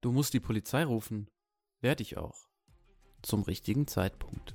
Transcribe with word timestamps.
Du 0.00 0.12
musst 0.12 0.34
die 0.34 0.40
Polizei 0.40 0.84
rufen. 0.84 1.28
Werd 1.80 2.00
ich 2.00 2.16
auch. 2.16 2.48
Zum 3.22 3.42
richtigen 3.42 3.86
Zeitpunkt. 3.86 4.54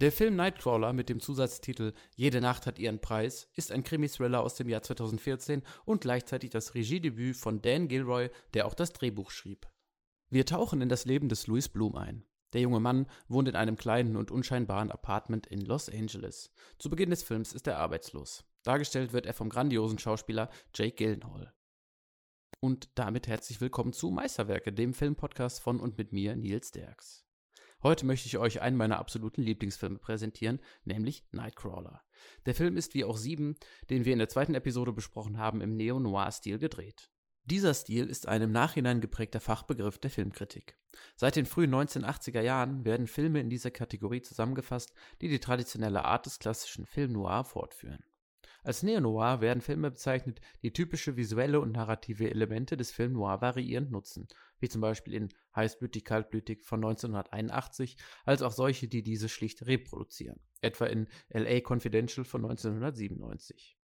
Der 0.00 0.12
Film 0.12 0.34
Nightcrawler 0.36 0.94
mit 0.94 1.10
dem 1.10 1.20
Zusatztitel 1.20 1.92
Jede 2.16 2.40
Nacht 2.40 2.66
hat 2.66 2.78
ihren 2.78 3.00
Preis 3.00 3.50
ist 3.54 3.70
ein 3.70 3.84
Krimi-Thriller 3.84 4.40
aus 4.40 4.54
dem 4.54 4.68
Jahr 4.68 4.82
2014 4.82 5.62
und 5.84 6.00
gleichzeitig 6.00 6.48
das 6.48 6.74
Regiedebüt 6.74 7.36
von 7.36 7.60
Dan 7.60 7.86
Gilroy, 7.86 8.30
der 8.54 8.66
auch 8.66 8.74
das 8.74 8.94
Drehbuch 8.94 9.30
schrieb. 9.30 9.66
Wir 10.32 10.46
tauchen 10.46 10.80
in 10.80 10.88
das 10.88 11.06
Leben 11.06 11.28
des 11.28 11.48
Louis 11.48 11.68
Bloom 11.68 11.96
ein. 11.96 12.24
Der 12.52 12.60
junge 12.60 12.78
Mann 12.78 13.08
wohnt 13.26 13.48
in 13.48 13.56
einem 13.56 13.76
kleinen 13.76 14.14
und 14.14 14.30
unscheinbaren 14.30 14.92
Apartment 14.92 15.48
in 15.48 15.60
Los 15.60 15.88
Angeles. 15.88 16.52
Zu 16.78 16.88
Beginn 16.88 17.10
des 17.10 17.24
Films 17.24 17.52
ist 17.52 17.66
er 17.66 17.78
arbeitslos. 17.78 18.44
Dargestellt 18.62 19.12
wird 19.12 19.26
er 19.26 19.34
vom 19.34 19.48
grandiosen 19.48 19.98
Schauspieler 19.98 20.48
Jake 20.72 20.94
Gyllenhaal. 20.94 21.52
Und 22.60 22.90
damit 22.94 23.26
herzlich 23.26 23.60
willkommen 23.60 23.92
zu 23.92 24.12
Meisterwerke, 24.12 24.72
dem 24.72 24.94
Filmpodcast 24.94 25.60
von 25.60 25.80
und 25.80 25.98
mit 25.98 26.12
mir, 26.12 26.36
Nils 26.36 26.70
Derks. 26.70 27.26
Heute 27.82 28.06
möchte 28.06 28.28
ich 28.28 28.38
euch 28.38 28.60
einen 28.60 28.76
meiner 28.76 29.00
absoluten 29.00 29.42
Lieblingsfilme 29.42 29.98
präsentieren, 29.98 30.60
nämlich 30.84 31.26
Nightcrawler. 31.32 32.04
Der 32.46 32.54
Film 32.54 32.76
ist 32.76 32.94
wie 32.94 33.04
auch 33.04 33.16
Sieben, 33.16 33.56
den 33.88 34.04
wir 34.04 34.12
in 34.12 34.20
der 34.20 34.28
zweiten 34.28 34.54
Episode 34.54 34.92
besprochen 34.92 35.38
haben, 35.38 35.60
im 35.60 35.76
Neo-Noir-Stil 35.76 36.60
gedreht. 36.60 37.10
Dieser 37.44 37.74
Stil 37.74 38.06
ist 38.06 38.28
ein 38.28 38.42
im 38.42 38.52
Nachhinein 38.52 39.00
geprägter 39.00 39.40
Fachbegriff 39.40 39.98
der 39.98 40.10
Filmkritik. 40.10 40.76
Seit 41.16 41.36
den 41.36 41.46
frühen 41.46 41.74
1980er 41.74 42.42
Jahren 42.42 42.84
werden 42.84 43.06
Filme 43.06 43.40
in 43.40 43.50
dieser 43.50 43.70
Kategorie 43.70 44.22
zusammengefasst, 44.22 44.92
die 45.20 45.28
die 45.28 45.40
traditionelle 45.40 46.04
Art 46.04 46.26
des 46.26 46.38
klassischen 46.38 46.86
Film 46.86 47.12
Noir 47.12 47.44
fortführen. 47.44 48.04
Als 48.62 48.82
Neo-Noir 48.82 49.40
werden 49.40 49.62
Filme 49.62 49.90
bezeichnet, 49.90 50.40
die 50.62 50.72
typische 50.72 51.16
visuelle 51.16 51.60
und 51.60 51.72
narrative 51.72 52.28
Elemente 52.28 52.76
des 52.76 52.92
Film 52.92 53.14
Noir 53.14 53.40
variierend 53.40 53.90
nutzen, 53.90 54.28
wie 54.58 54.68
zum 54.68 54.82
Beispiel 54.82 55.14
in 55.14 55.28
Heißblütig 55.56 56.04
Kaltblütig 56.04 56.62
von 56.62 56.80
1981, 56.80 57.96
als 58.24 58.42
auch 58.42 58.52
solche, 58.52 58.86
die 58.86 59.02
diese 59.02 59.30
schlicht 59.30 59.66
reproduzieren, 59.66 60.40
etwa 60.60 60.86
in 60.86 61.08
LA 61.30 61.60
Confidential 61.60 62.24
von 62.24 62.44
1997. 62.44 63.79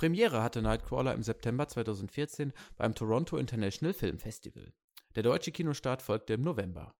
Premiere 0.00 0.42
hatte 0.42 0.62
Nightcrawler 0.62 1.12
im 1.12 1.22
September 1.22 1.68
2014 1.68 2.54
beim 2.78 2.94
Toronto 2.94 3.36
International 3.36 3.92
Film 3.92 4.18
Festival. 4.18 4.72
Der 5.14 5.22
deutsche 5.22 5.52
Kinostart 5.52 6.00
folgte 6.00 6.32
im 6.32 6.40
November. 6.40 6.94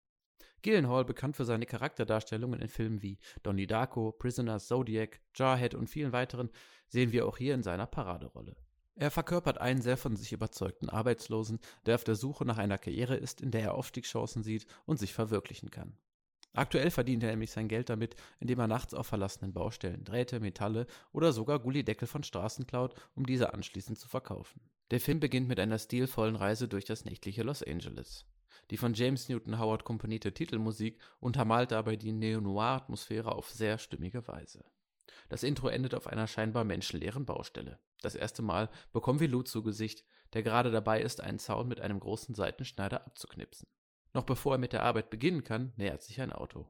Gyllenhaal, 0.60 1.06
bekannt 1.06 1.34
für 1.34 1.46
seine 1.46 1.64
Charakterdarstellungen 1.64 2.60
in 2.60 2.68
Filmen 2.68 3.00
wie 3.00 3.18
Donnie 3.42 3.66
Darko, 3.66 4.12
Prisoners, 4.12 4.66
Zodiac, 4.66 5.18
Jarhead 5.34 5.74
und 5.74 5.88
vielen 5.88 6.12
weiteren, 6.12 6.50
sehen 6.88 7.10
wir 7.10 7.26
auch 7.26 7.38
hier 7.38 7.54
in 7.54 7.62
seiner 7.62 7.86
Paraderolle. 7.86 8.54
Er 8.96 9.10
verkörpert 9.10 9.56
einen 9.56 9.80
sehr 9.80 9.96
von 9.96 10.14
sich 10.14 10.34
überzeugten 10.34 10.90
Arbeitslosen, 10.90 11.58
der 11.86 11.94
auf 11.94 12.04
der 12.04 12.16
Suche 12.16 12.44
nach 12.44 12.58
einer 12.58 12.76
Karriere 12.76 13.16
ist, 13.16 13.40
in 13.40 13.50
der 13.50 13.62
er 13.62 13.74
Aufstiegschancen 13.76 14.42
sieht 14.42 14.66
und 14.84 14.98
sich 14.98 15.14
verwirklichen 15.14 15.70
kann. 15.70 15.96
Aktuell 16.52 16.90
verdient 16.90 17.22
er 17.22 17.30
nämlich 17.30 17.52
sein 17.52 17.68
Geld 17.68 17.90
damit, 17.90 18.16
indem 18.40 18.58
er 18.58 18.66
nachts 18.66 18.92
auf 18.92 19.06
verlassenen 19.06 19.52
Baustellen 19.52 20.04
Drähte, 20.04 20.40
Metalle 20.40 20.86
oder 21.12 21.32
sogar 21.32 21.60
Gullideckel 21.60 22.08
von 22.08 22.24
Straßen 22.24 22.66
klaut, 22.66 22.94
um 23.14 23.24
diese 23.24 23.54
anschließend 23.54 23.98
zu 23.98 24.08
verkaufen. 24.08 24.60
Der 24.90 25.00
Film 25.00 25.20
beginnt 25.20 25.48
mit 25.48 25.60
einer 25.60 25.78
stilvollen 25.78 26.34
Reise 26.34 26.66
durch 26.66 26.84
das 26.84 27.04
nächtliche 27.04 27.44
Los 27.44 27.62
Angeles. 27.62 28.26
Die 28.70 28.76
von 28.76 28.94
James 28.94 29.28
Newton 29.28 29.60
Howard 29.60 29.84
komponierte 29.84 30.34
Titelmusik 30.34 31.00
untermalt 31.20 31.70
dabei 31.70 31.94
die 31.96 32.12
Neo-Noir-Atmosphäre 32.12 33.32
auf 33.32 33.48
sehr 33.50 33.78
stimmige 33.78 34.26
Weise. 34.26 34.64
Das 35.28 35.44
Intro 35.44 35.68
endet 35.68 35.94
auf 35.94 36.08
einer 36.08 36.26
scheinbar 36.26 36.64
menschenleeren 36.64 37.26
Baustelle. 37.26 37.78
Das 38.02 38.16
erste 38.16 38.42
Mal 38.42 38.70
bekommen 38.92 39.20
wir 39.20 39.28
Lou 39.28 39.42
zu 39.42 39.62
Gesicht, 39.62 40.04
der 40.32 40.42
gerade 40.42 40.70
dabei 40.70 41.00
ist, 41.00 41.20
einen 41.20 41.38
Zaun 41.38 41.68
mit 41.68 41.80
einem 41.80 42.00
großen 42.00 42.34
Seitenschneider 42.34 43.06
abzuknipsen. 43.06 43.68
Noch 44.12 44.24
bevor 44.24 44.54
er 44.54 44.58
mit 44.58 44.72
der 44.72 44.82
Arbeit 44.82 45.10
beginnen 45.10 45.44
kann, 45.44 45.72
nähert 45.76 46.02
sich 46.02 46.20
ein 46.20 46.32
Auto. 46.32 46.68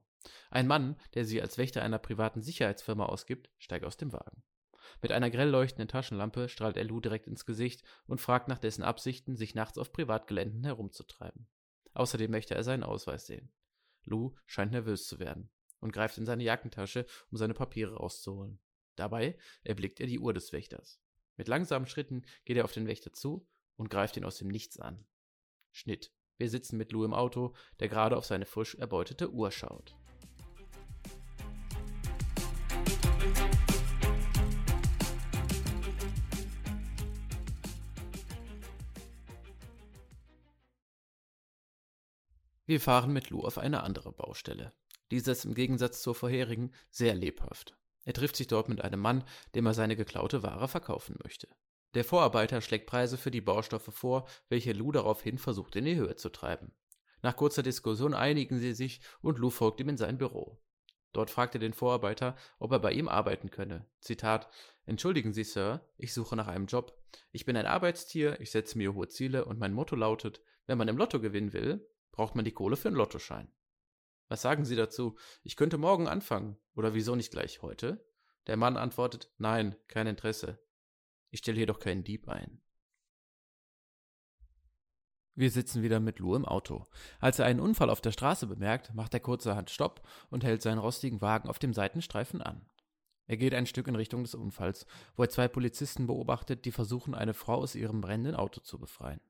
Ein 0.50 0.66
Mann, 0.66 0.96
der 1.14 1.24
sich 1.24 1.40
als 1.40 1.56
Wächter 1.58 1.82
einer 1.82 1.98
privaten 1.98 2.42
Sicherheitsfirma 2.42 3.06
ausgibt, 3.06 3.50
steigt 3.58 3.84
aus 3.84 3.96
dem 3.96 4.12
Wagen. 4.12 4.42
Mit 5.02 5.12
einer 5.12 5.30
grell 5.30 5.48
leuchtenden 5.48 5.88
Taschenlampe 5.88 6.48
strahlt 6.48 6.76
er 6.76 6.84
Lou 6.84 7.00
direkt 7.00 7.26
ins 7.26 7.46
Gesicht 7.46 7.82
und 8.06 8.20
fragt 8.20 8.48
nach 8.48 8.58
dessen 8.58 8.82
Absichten, 8.82 9.36
sich 9.36 9.54
nachts 9.54 9.78
auf 9.78 9.92
Privatgeländen 9.92 10.64
herumzutreiben. 10.64 11.46
Außerdem 11.94 12.30
möchte 12.30 12.54
er 12.54 12.64
seinen 12.64 12.82
Ausweis 12.82 13.26
sehen. 13.26 13.52
Lou 14.04 14.34
scheint 14.46 14.72
nervös 14.72 15.06
zu 15.06 15.18
werden 15.18 15.50
und 15.80 15.92
greift 15.92 16.18
in 16.18 16.26
seine 16.26 16.44
Jackentasche, 16.44 17.06
um 17.30 17.38
seine 17.38 17.54
Papiere 17.54 17.96
rauszuholen. 17.96 18.60
Dabei 18.96 19.38
erblickt 19.62 20.00
er 20.00 20.06
die 20.06 20.18
Uhr 20.18 20.34
des 20.34 20.52
Wächters. 20.52 21.00
Mit 21.36 21.48
langsamen 21.48 21.86
Schritten 21.86 22.22
geht 22.44 22.56
er 22.56 22.64
auf 22.64 22.72
den 22.72 22.86
Wächter 22.86 23.12
zu 23.12 23.48
und 23.76 23.88
greift 23.88 24.16
ihn 24.16 24.24
aus 24.24 24.36
dem 24.36 24.48
Nichts 24.48 24.78
an. 24.78 25.06
Schnitt. 25.72 26.12
Wir 26.40 26.48
sitzen 26.48 26.78
mit 26.78 26.90
Lou 26.90 27.04
im 27.04 27.12
Auto, 27.12 27.52
der 27.80 27.88
gerade 27.90 28.16
auf 28.16 28.24
seine 28.24 28.46
frisch 28.46 28.74
erbeutete 28.74 29.30
Uhr 29.30 29.50
schaut. 29.50 29.94
Wir 42.64 42.80
fahren 42.80 43.12
mit 43.12 43.28
Lou 43.28 43.42
auf 43.42 43.58
eine 43.58 43.82
andere 43.82 44.10
Baustelle. 44.10 44.72
Dieser 45.10 45.32
ist 45.32 45.44
im 45.44 45.52
Gegensatz 45.52 46.00
zur 46.00 46.14
vorherigen 46.14 46.72
sehr 46.90 47.14
lebhaft. 47.14 47.76
Er 48.06 48.14
trifft 48.14 48.36
sich 48.36 48.46
dort 48.46 48.70
mit 48.70 48.80
einem 48.80 49.00
Mann, 49.00 49.24
dem 49.54 49.66
er 49.66 49.74
seine 49.74 49.94
geklaute 49.94 50.42
Ware 50.42 50.68
verkaufen 50.68 51.18
möchte. 51.22 51.48
Der 51.94 52.04
Vorarbeiter 52.04 52.60
schlägt 52.60 52.86
Preise 52.86 53.18
für 53.18 53.30
die 53.30 53.40
Baustoffe 53.40 53.92
vor, 53.92 54.28
welche 54.48 54.72
Lou 54.72 54.92
daraufhin 54.92 55.38
versucht 55.38 55.74
in 55.76 55.84
die 55.84 55.96
Höhe 55.96 56.14
zu 56.16 56.28
treiben. 56.28 56.72
Nach 57.22 57.36
kurzer 57.36 57.62
Diskussion 57.62 58.14
einigen 58.14 58.58
sie 58.58 58.72
sich 58.72 59.00
und 59.20 59.38
Lou 59.38 59.50
folgt 59.50 59.80
ihm 59.80 59.88
in 59.88 59.96
sein 59.96 60.16
Büro. 60.16 60.60
Dort 61.12 61.30
fragt 61.30 61.54
er 61.54 61.60
den 61.60 61.72
Vorarbeiter, 61.72 62.36
ob 62.58 62.70
er 62.72 62.78
bei 62.78 62.92
ihm 62.92 63.08
arbeiten 63.08 63.50
könne. 63.50 63.86
Zitat: 64.00 64.48
Entschuldigen 64.86 65.32
Sie, 65.32 65.42
Sir, 65.42 65.84
ich 65.96 66.14
suche 66.14 66.36
nach 66.36 66.46
einem 66.46 66.66
Job. 66.66 66.96
Ich 67.32 67.44
bin 67.44 67.56
ein 67.56 67.66
Arbeitstier, 67.66 68.40
ich 68.40 68.52
setze 68.52 68.78
mir 68.78 68.94
hohe 68.94 69.08
Ziele 69.08 69.44
und 69.44 69.58
mein 69.58 69.72
Motto 69.72 69.96
lautet: 69.96 70.40
Wenn 70.66 70.78
man 70.78 70.88
im 70.88 70.96
Lotto 70.96 71.20
gewinnen 71.20 71.52
will, 71.52 71.84
braucht 72.12 72.36
man 72.36 72.44
die 72.44 72.52
Kohle 72.52 72.76
für 72.76 72.88
einen 72.88 72.96
Lottoschein. 72.96 73.52
Was 74.28 74.42
sagen 74.42 74.64
Sie 74.64 74.76
dazu? 74.76 75.18
Ich 75.42 75.56
könnte 75.56 75.78
morgen 75.78 76.06
anfangen. 76.06 76.56
Oder 76.76 76.94
wieso 76.94 77.16
nicht 77.16 77.32
gleich 77.32 77.60
heute? 77.60 78.06
Der 78.46 78.56
Mann 78.56 78.76
antwortet: 78.76 79.32
Nein, 79.38 79.74
kein 79.88 80.06
Interesse. 80.06 80.60
Ich 81.30 81.40
stelle 81.40 81.56
hier 81.56 81.66
doch 81.66 81.78
keinen 81.78 82.04
Dieb 82.04 82.28
ein. 82.28 82.60
Wir 85.34 85.50
sitzen 85.50 85.82
wieder 85.82 86.00
mit 86.00 86.18
Lou 86.18 86.34
im 86.34 86.44
Auto. 86.44 86.86
Als 87.18 87.38
er 87.38 87.46
einen 87.46 87.60
Unfall 87.60 87.88
auf 87.88 88.00
der 88.00 88.12
Straße 88.12 88.46
bemerkt, 88.46 88.92
macht 88.94 89.14
er 89.14 89.20
kurzerhand 89.20 89.70
Stopp 89.70 90.06
und 90.28 90.44
hält 90.44 90.60
seinen 90.60 90.78
rostigen 90.78 91.20
Wagen 91.20 91.48
auf 91.48 91.58
dem 91.58 91.72
Seitenstreifen 91.72 92.42
an. 92.42 92.66
Er 93.26 93.36
geht 93.36 93.54
ein 93.54 93.66
Stück 93.66 93.86
in 93.86 93.94
Richtung 93.94 94.24
des 94.24 94.34
Unfalls, 94.34 94.86
wo 95.14 95.22
er 95.22 95.30
zwei 95.30 95.46
Polizisten 95.46 96.08
beobachtet, 96.08 96.64
die 96.64 96.72
versuchen, 96.72 97.14
eine 97.14 97.32
Frau 97.32 97.54
aus 97.54 97.76
ihrem 97.76 98.00
brennenden 98.00 98.34
Auto 98.34 98.60
zu 98.60 98.78
befreien. 98.78 99.20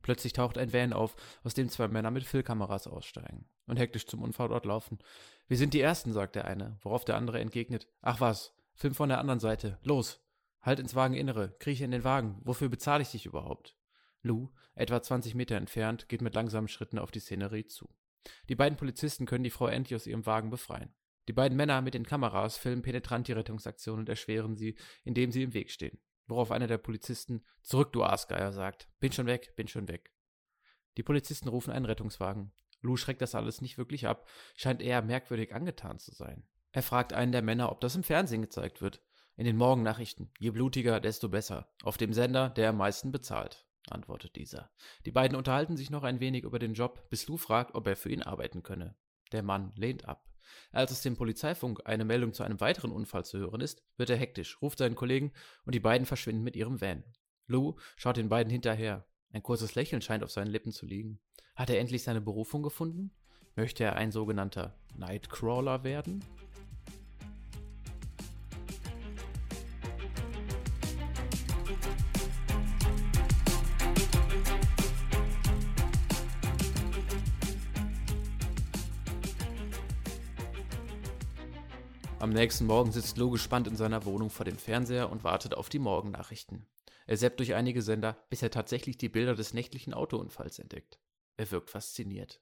Plötzlich 0.00 0.32
taucht 0.32 0.56
ein 0.56 0.72
Van 0.72 0.94
auf, 0.94 1.14
aus 1.44 1.52
dem 1.52 1.68
zwei 1.68 1.86
Männer 1.86 2.10
mit 2.10 2.24
Filmkameras 2.24 2.86
aussteigen 2.86 3.44
und 3.66 3.78
hektisch 3.78 4.06
zum 4.06 4.22
Unfallort 4.22 4.64
laufen. 4.64 4.98
Wir 5.46 5.58
sind 5.58 5.74
die 5.74 5.80
Ersten, 5.80 6.14
sagt 6.14 6.36
der 6.36 6.46
eine, 6.46 6.78
worauf 6.80 7.04
der 7.04 7.16
andere 7.16 7.38
entgegnet. 7.38 7.86
Ach 8.00 8.18
was, 8.20 8.54
Film 8.74 8.94
von 8.94 9.10
der 9.10 9.18
anderen 9.18 9.40
Seite. 9.40 9.78
Los, 9.82 10.20
Halt 10.62 10.78
ins 10.78 10.94
Wageninnere, 10.94 11.56
krieche 11.58 11.84
in 11.84 11.90
den 11.90 12.04
Wagen. 12.04 12.40
Wofür 12.44 12.68
bezahle 12.68 13.02
ich 13.02 13.10
dich 13.10 13.26
überhaupt? 13.26 13.76
Lou, 14.22 14.50
etwa 14.74 15.00
20 15.00 15.34
Meter 15.34 15.56
entfernt, 15.56 16.08
geht 16.08 16.22
mit 16.22 16.34
langsamen 16.34 16.68
Schritten 16.68 16.98
auf 16.98 17.10
die 17.10 17.20
Szenerie 17.20 17.66
zu. 17.66 17.88
Die 18.48 18.54
beiden 18.54 18.76
Polizisten 18.76 19.24
können 19.24 19.44
die 19.44 19.50
Frau 19.50 19.66
endlich 19.66 19.96
aus 19.96 20.06
ihrem 20.06 20.26
Wagen 20.26 20.50
befreien. 20.50 20.94
Die 21.28 21.32
beiden 21.32 21.56
Männer 21.56 21.80
mit 21.80 21.94
den 21.94 22.04
Kameras 22.04 22.56
filmen 22.56 22.82
penetrant 22.82 23.28
die 23.28 23.32
Rettungsaktion 23.32 23.98
und 24.00 24.08
erschweren 24.08 24.56
sie, 24.56 24.76
indem 25.04 25.32
sie 25.32 25.42
im 25.42 25.54
Weg 25.54 25.70
stehen. 25.70 25.98
Worauf 26.26 26.50
einer 26.50 26.66
der 26.66 26.78
Polizisten 26.78 27.44
Zurück, 27.62 27.92
du 27.92 28.04
Aasgeier, 28.04 28.52
sagt. 28.52 28.88
Bin 29.00 29.12
schon 29.12 29.26
weg, 29.26 29.54
bin 29.56 29.68
schon 29.68 29.88
weg. 29.88 30.12
Die 30.96 31.02
Polizisten 31.02 31.48
rufen 31.48 31.72
einen 31.72 31.86
Rettungswagen. 31.86 32.52
Lou 32.82 32.96
schreckt 32.96 33.22
das 33.22 33.34
alles 33.34 33.60
nicht 33.60 33.78
wirklich 33.78 34.06
ab, 34.06 34.28
scheint 34.56 34.82
eher 34.82 35.02
merkwürdig 35.02 35.54
angetan 35.54 35.98
zu 35.98 36.14
sein. 36.14 36.46
Er 36.72 36.82
fragt 36.82 37.12
einen 37.12 37.32
der 37.32 37.42
Männer, 37.42 37.70
ob 37.72 37.80
das 37.80 37.96
im 37.96 38.02
Fernsehen 38.02 38.42
gezeigt 38.42 38.80
wird. 38.80 39.02
In 39.40 39.46
den 39.46 39.56
Morgennachrichten. 39.56 40.30
Je 40.38 40.50
blutiger, 40.50 41.00
desto 41.00 41.30
besser. 41.30 41.66
Auf 41.82 41.96
dem 41.96 42.12
Sender, 42.12 42.50
der 42.50 42.68
am 42.68 42.76
meisten 42.76 43.10
bezahlt, 43.10 43.64
antwortet 43.88 44.36
dieser. 44.36 44.70
Die 45.06 45.12
beiden 45.12 45.34
unterhalten 45.34 45.78
sich 45.78 45.88
noch 45.88 46.02
ein 46.02 46.20
wenig 46.20 46.44
über 46.44 46.58
den 46.58 46.74
Job, 46.74 47.08
bis 47.08 47.26
Lou 47.26 47.38
fragt, 47.38 47.74
ob 47.74 47.86
er 47.86 47.96
für 47.96 48.10
ihn 48.10 48.22
arbeiten 48.22 48.62
könne. 48.62 48.96
Der 49.32 49.42
Mann 49.42 49.72
lehnt 49.76 50.04
ab. 50.04 50.28
Als 50.72 50.92
aus 50.92 51.00
dem 51.00 51.16
Polizeifunk 51.16 51.80
eine 51.86 52.04
Meldung 52.04 52.34
zu 52.34 52.42
einem 52.42 52.60
weiteren 52.60 52.92
Unfall 52.92 53.24
zu 53.24 53.38
hören 53.38 53.62
ist, 53.62 53.82
wird 53.96 54.10
er 54.10 54.18
hektisch, 54.18 54.60
ruft 54.60 54.76
seinen 54.76 54.94
Kollegen 54.94 55.32
und 55.64 55.74
die 55.74 55.80
beiden 55.80 56.04
verschwinden 56.06 56.44
mit 56.44 56.54
ihrem 56.54 56.82
Van. 56.82 57.02
Lou 57.46 57.76
schaut 57.96 58.18
den 58.18 58.28
beiden 58.28 58.50
hinterher. 58.50 59.06
Ein 59.30 59.42
kurzes 59.42 59.74
Lächeln 59.74 60.02
scheint 60.02 60.22
auf 60.22 60.30
seinen 60.30 60.50
Lippen 60.50 60.72
zu 60.72 60.84
liegen. 60.84 61.18
Hat 61.56 61.70
er 61.70 61.80
endlich 61.80 62.02
seine 62.02 62.20
Berufung 62.20 62.62
gefunden? 62.62 63.10
Möchte 63.56 63.84
er 63.84 63.96
ein 63.96 64.12
sogenannter 64.12 64.78
Nightcrawler 64.98 65.82
werden? 65.82 66.22
Am 82.30 82.34
nächsten 82.34 82.66
Morgen 82.66 82.92
sitzt 82.92 83.16
Lou 83.16 83.30
gespannt 83.30 83.66
in 83.66 83.74
seiner 83.74 84.04
Wohnung 84.04 84.30
vor 84.30 84.44
dem 84.44 84.56
Fernseher 84.56 85.10
und 85.10 85.24
wartet 85.24 85.56
auf 85.56 85.68
die 85.68 85.80
Morgennachrichten. 85.80 86.64
Er 87.08 87.16
seppt 87.16 87.40
durch 87.40 87.54
einige 87.54 87.82
Sender, 87.82 88.24
bis 88.30 88.40
er 88.40 88.52
tatsächlich 88.52 88.96
die 88.96 89.08
Bilder 89.08 89.34
des 89.34 89.52
nächtlichen 89.52 89.92
Autounfalls 89.92 90.60
entdeckt. 90.60 91.00
Er 91.36 91.50
wirkt 91.50 91.70
fasziniert. 91.70 92.40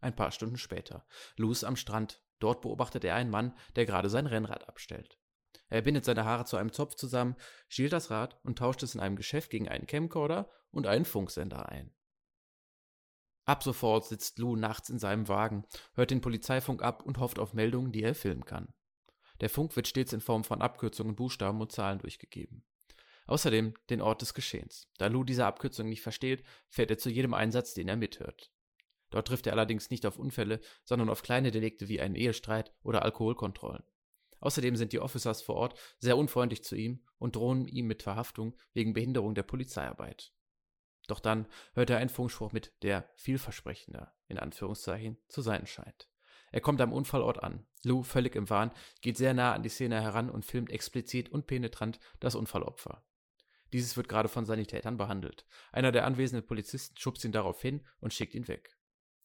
Ein 0.00 0.16
paar 0.16 0.30
Stunden 0.30 0.56
später. 0.56 1.04
Lou 1.36 1.52
ist 1.52 1.62
am 1.62 1.76
Strand. 1.76 2.22
Dort 2.38 2.62
beobachtet 2.62 3.04
er 3.04 3.14
einen 3.14 3.28
Mann, 3.28 3.54
der 3.76 3.84
gerade 3.84 4.08
sein 4.08 4.26
Rennrad 4.26 4.66
abstellt. 4.66 5.18
Er 5.68 5.82
bindet 5.82 6.06
seine 6.06 6.24
Haare 6.24 6.46
zu 6.46 6.56
einem 6.56 6.72
Zopf 6.72 6.94
zusammen, 6.94 7.36
stiehlt 7.68 7.92
das 7.92 8.10
Rad 8.10 8.40
und 8.44 8.56
tauscht 8.56 8.82
es 8.82 8.94
in 8.94 9.00
einem 9.02 9.16
Geschäft 9.16 9.50
gegen 9.50 9.68
einen 9.68 9.86
Camcorder 9.86 10.48
und 10.70 10.86
einen 10.86 11.04
Funksender 11.04 11.68
ein. 11.68 11.94
Ab 13.44 13.62
sofort 13.62 14.06
sitzt 14.06 14.38
Lou 14.38 14.56
nachts 14.56 14.88
in 14.88 14.98
seinem 14.98 15.28
Wagen, 15.28 15.66
hört 15.92 16.10
den 16.10 16.22
Polizeifunk 16.22 16.80
ab 16.80 17.02
und 17.02 17.18
hofft 17.18 17.38
auf 17.38 17.52
Meldungen, 17.52 17.92
die 17.92 18.04
er 18.04 18.14
filmen 18.14 18.46
kann. 18.46 18.72
Der 19.42 19.50
Funk 19.50 19.74
wird 19.74 19.88
stets 19.88 20.12
in 20.12 20.20
Form 20.20 20.44
von 20.44 20.62
Abkürzungen, 20.62 21.16
Buchstaben 21.16 21.60
und 21.60 21.72
Zahlen 21.72 21.98
durchgegeben. 21.98 22.64
Außerdem 23.26 23.74
den 23.90 24.00
Ort 24.00 24.22
des 24.22 24.34
Geschehens. 24.34 24.88
Da 24.98 25.08
Lou 25.08 25.24
diese 25.24 25.46
Abkürzung 25.46 25.88
nicht 25.88 26.00
versteht, 26.00 26.44
fährt 26.68 26.92
er 26.92 26.98
zu 26.98 27.10
jedem 27.10 27.34
Einsatz, 27.34 27.74
den 27.74 27.88
er 27.88 27.96
mithört. 27.96 28.52
Dort 29.10 29.26
trifft 29.26 29.48
er 29.48 29.54
allerdings 29.54 29.90
nicht 29.90 30.06
auf 30.06 30.16
Unfälle, 30.16 30.60
sondern 30.84 31.10
auf 31.10 31.22
kleine 31.22 31.50
Delikte 31.50 31.88
wie 31.88 32.00
einen 32.00 32.14
Ehestreit 32.14 32.72
oder 32.84 33.02
Alkoholkontrollen. 33.02 33.82
Außerdem 34.38 34.76
sind 34.76 34.92
die 34.92 35.00
Officers 35.00 35.42
vor 35.42 35.56
Ort 35.56 35.78
sehr 35.98 36.16
unfreundlich 36.16 36.62
zu 36.62 36.76
ihm 36.76 37.04
und 37.18 37.34
drohen 37.34 37.66
ihm 37.66 37.88
mit 37.88 38.04
Verhaftung 38.04 38.56
wegen 38.74 38.92
Behinderung 38.92 39.34
der 39.34 39.42
Polizeiarbeit. 39.42 40.32
Doch 41.08 41.18
dann 41.18 41.48
hört 41.74 41.90
er 41.90 41.98
einen 41.98 42.10
Funkspruch 42.10 42.52
mit, 42.52 42.72
der 42.82 43.10
vielversprechender, 43.16 44.14
in 44.28 44.38
Anführungszeichen, 44.38 45.18
zu 45.26 45.42
sein 45.42 45.66
scheint. 45.66 46.08
Er 46.52 46.60
kommt 46.60 46.80
am 46.80 46.92
Unfallort 46.92 47.42
an. 47.42 47.66
Lou, 47.84 48.02
völlig 48.02 48.36
im 48.36 48.48
Wahn, 48.48 48.70
geht 49.00 49.16
sehr 49.16 49.34
nah 49.34 49.52
an 49.52 49.62
die 49.62 49.68
Szene 49.68 50.00
heran 50.00 50.30
und 50.30 50.44
filmt 50.44 50.70
explizit 50.70 51.30
und 51.30 51.46
penetrant 51.46 51.98
das 52.20 52.34
Unfallopfer. 52.34 53.04
Dieses 53.72 53.96
wird 53.96 54.08
gerade 54.08 54.28
von 54.28 54.44
Sanitätern 54.44 54.96
behandelt. 54.96 55.46
Einer 55.72 55.92
der 55.92 56.04
anwesenden 56.04 56.46
Polizisten 56.46 56.96
schubst 56.98 57.24
ihn 57.24 57.32
darauf 57.32 57.60
hin 57.60 57.84
und 58.00 58.12
schickt 58.12 58.34
ihn 58.34 58.46
weg. 58.48 58.76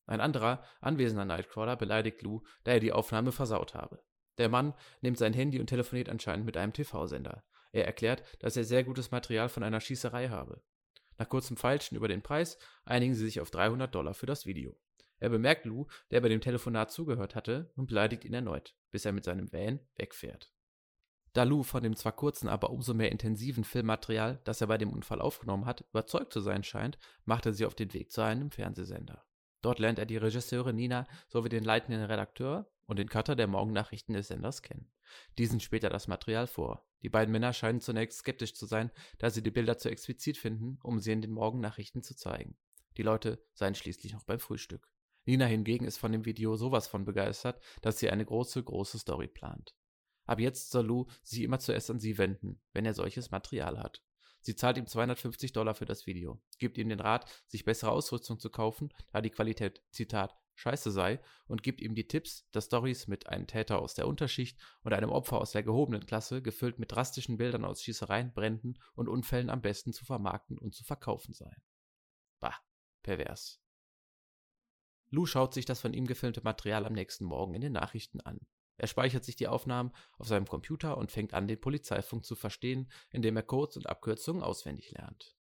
Ein 0.06 0.22
anderer, 0.22 0.64
anwesender 0.80 1.26
Nightcrawler 1.26 1.76
beleidigt 1.76 2.22
Lou, 2.22 2.42
da 2.64 2.72
er 2.72 2.80
die 2.80 2.94
Aufnahme 2.94 3.32
versaut 3.32 3.76
habe. 3.76 4.02
Der 4.38 4.50
Mann 4.50 4.74
nimmt 5.02 5.18
sein 5.18 5.34
Handy 5.34 5.60
und 5.60 5.68
telefoniert 5.68 6.10
anscheinend 6.10 6.46
mit 6.46 6.56
einem 6.56 6.72
TV-Sender. 6.72 7.44
Er 7.74 7.86
erklärt, 7.86 8.24
dass 8.40 8.56
er 8.56 8.64
sehr 8.64 8.84
gutes 8.84 9.12
Material 9.12 9.50
von 9.50 9.64
einer 9.64 9.82
Schießerei 9.82 10.30
habe. 10.30 10.64
Nach 11.18 11.28
kurzem 11.28 11.58
Feilschen 11.58 11.98
über 11.98 12.08
den 12.08 12.22
Preis 12.22 12.58
einigen 12.86 13.16
sie 13.16 13.26
sich 13.26 13.42
auf 13.42 13.52
300 13.52 13.94
Dollar 13.94 14.14
für 14.14 14.28
das 14.28 14.46
Video. 14.46 14.80
Er 15.20 15.30
bemerkt 15.30 15.66
Lou, 15.66 15.88
der 16.12 16.22
bei 16.22 16.30
dem 16.30 16.42
Telefonat 16.42 16.92
zugehört 16.92 17.36
hatte, 17.36 17.72
und 17.76 17.88
beleidigt 17.88 18.24
ihn 18.24 18.34
erneut, 18.34 18.76
bis 18.92 19.06
er 19.06 19.14
mit 19.14 19.24
seinem 19.24 19.52
Van 19.52 19.80
wegfährt. 19.96 20.52
Da 21.34 21.44
Lou 21.44 21.64
von 21.64 21.84
dem 21.84 21.96
zwar 21.96 22.14
kurzen, 22.14 22.48
aber 22.50 22.72
umso 22.72 22.94
mehr 22.94 23.12
intensiven 23.12 23.64
Filmmaterial, 23.64 24.42
das 24.44 24.62
er 24.62 24.68
bei 24.68 24.78
dem 24.78 24.92
Unfall 24.92 25.22
aufgenommen 25.22 25.66
hat, 25.66 25.82
überzeugt 25.90 26.34
zu 26.34 26.42
sein 26.42 26.64
scheint, 26.64 26.98
macht 27.26 27.46
er 27.46 27.54
sich 27.54 27.66
auf 27.66 27.76
den 27.76 27.94
Weg 27.94 28.12
zu 28.12 28.22
einem 28.22 28.50
Fernsehsender. 28.50 29.24
Dort 29.62 29.80
lernt 29.80 30.00
er 30.00 30.06
die 30.06 30.18
Regisseurin 30.18 30.76
Nina 30.76 31.08
sowie 31.28 31.50
den 31.50 31.64
leitenden 31.64 32.04
Redakteur 32.04 32.72
und 32.86 33.00
den 33.00 33.10
Cutter 33.10 33.36
der 33.36 33.48
Morgennachrichten 33.48 34.14
des 34.14 34.30
Senders 34.30 34.62
kennen. 34.62 34.92
Diesen 35.38 35.60
später 35.60 35.90
das 35.90 36.08
Material 36.08 36.48
vor. 36.48 36.88
Die 37.04 37.10
beiden 37.10 37.32
Männer 37.32 37.54
scheinen 37.54 37.82
zunächst 37.82 38.20
skeptisch 38.20 38.54
zu 38.56 38.66
sein, 38.66 38.92
da 39.20 39.30
sie 39.30 39.44
die 39.44 39.52
Bilder 39.52 39.78
zu 39.78 39.90
explizit 39.90 40.38
finden, 40.38 40.80
um 40.82 41.00
sie 41.00 41.12
in 41.12 41.22
den 41.22 41.32
Morgennachrichten 41.32 42.02
zu 42.02 42.16
zeigen. 42.16 42.58
Die 42.98 43.04
Leute 43.04 43.44
seien 43.54 43.76
schließlich 43.76 44.14
noch 44.14 44.24
beim 44.24 44.40
Frühstück. 44.40 44.90
Nina 45.28 45.46
hingegen 45.46 45.86
ist 45.86 45.98
von 45.98 46.14
dem 46.14 46.26
Video 46.26 46.56
sowas 46.56 46.88
von 46.88 47.04
begeistert, 47.04 47.62
dass 47.82 48.00
sie 48.00 48.10
eine 48.10 48.26
große, 48.26 48.64
große 48.64 48.98
Story 48.98 49.28
plant. 49.28 49.76
Ab 50.26 50.40
jetzt 50.40 50.72
soll 50.72 50.86
Lou 50.86 51.06
sich 51.22 51.42
immer 51.42 51.60
zuerst 51.60 51.92
an 51.92 52.00
sie 52.00 52.18
wenden, 52.18 52.62
wenn 52.72 52.86
er 52.86 52.94
solches 52.94 53.30
Material 53.30 53.78
hat. 53.78 54.02
Sie 54.40 54.56
zahlt 54.56 54.78
ihm 54.78 54.88
250 54.88 55.52
Dollar 55.52 55.76
für 55.76 55.86
das 55.86 56.08
Video, 56.08 56.42
gibt 56.60 56.78
ihm 56.78 56.88
den 56.88 57.02
Rat, 57.02 57.30
sich 57.46 57.66
bessere 57.66 57.92
Ausrüstung 57.92 58.40
zu 58.40 58.50
kaufen, 58.50 58.94
da 59.12 59.20
die 59.20 59.30
Qualität, 59.30 59.84
Zitat, 59.92 60.34
scheiße 60.56 60.92
sei, 60.92 61.20
und 61.48 61.62
gibt 61.62 61.82
ihm 61.82 61.94
die 61.94 62.08
Tipps, 62.08 62.50
dass 62.52 62.68
Stories 62.68 63.08
mit 63.08 63.28
einem 63.28 63.48
Täter 63.48 63.80
aus 63.80 63.96
der 63.96 64.08
Unterschicht 64.08 64.58
und 64.84 64.94
einem 64.94 65.10
Opfer 65.10 65.42
aus 65.42 65.52
der 65.52 65.64
gehobenen 65.64 66.06
Klasse, 66.06 66.42
gefüllt 66.42 66.80
mit 66.80 66.94
drastischen 66.94 67.36
Bildern 67.36 67.66
aus 67.66 67.84
Schießereien, 67.84 68.34
Bränden 68.34 68.80
und 68.96 69.10
Unfällen 69.10 69.50
am 69.50 69.62
besten 69.62 69.92
zu 69.92 70.06
vermarkten 70.06 70.58
und 70.58 70.74
zu 70.74 70.86
verkaufen 70.86 71.34
seien. 71.34 71.62
Bah, 72.40 72.56
pervers. 73.04 73.62
Lou 75.10 75.26
schaut 75.26 75.54
sich 75.54 75.66
das 75.66 75.80
von 75.80 75.94
ihm 75.94 76.08
gefilmte 76.08 76.42
Material 76.44 76.86
am 76.86 76.94
nächsten 76.94 77.26
Morgen 77.26 77.54
in 77.54 77.62
den 77.62 77.74
Nachrichten 77.74 78.22
an. 78.22 78.40
Er 78.78 78.88
speichert 78.88 79.26
sich 79.26 79.36
die 79.36 79.48
Aufnahmen 79.48 79.92
auf 80.18 80.28
seinem 80.28 80.48
Computer 80.48 80.98
und 80.98 81.12
fängt 81.12 81.34
an, 81.34 81.48
den 81.48 81.60
Polizeifunk 81.60 82.26
zu 82.26 82.36
verstehen, 82.36 82.92
indem 83.12 83.36
er 83.36 83.44
Codes 83.44 83.78
und 83.78 83.88
Abkürzungen 83.88 84.44
auswendig 84.44 84.92
lernt. 84.92 85.36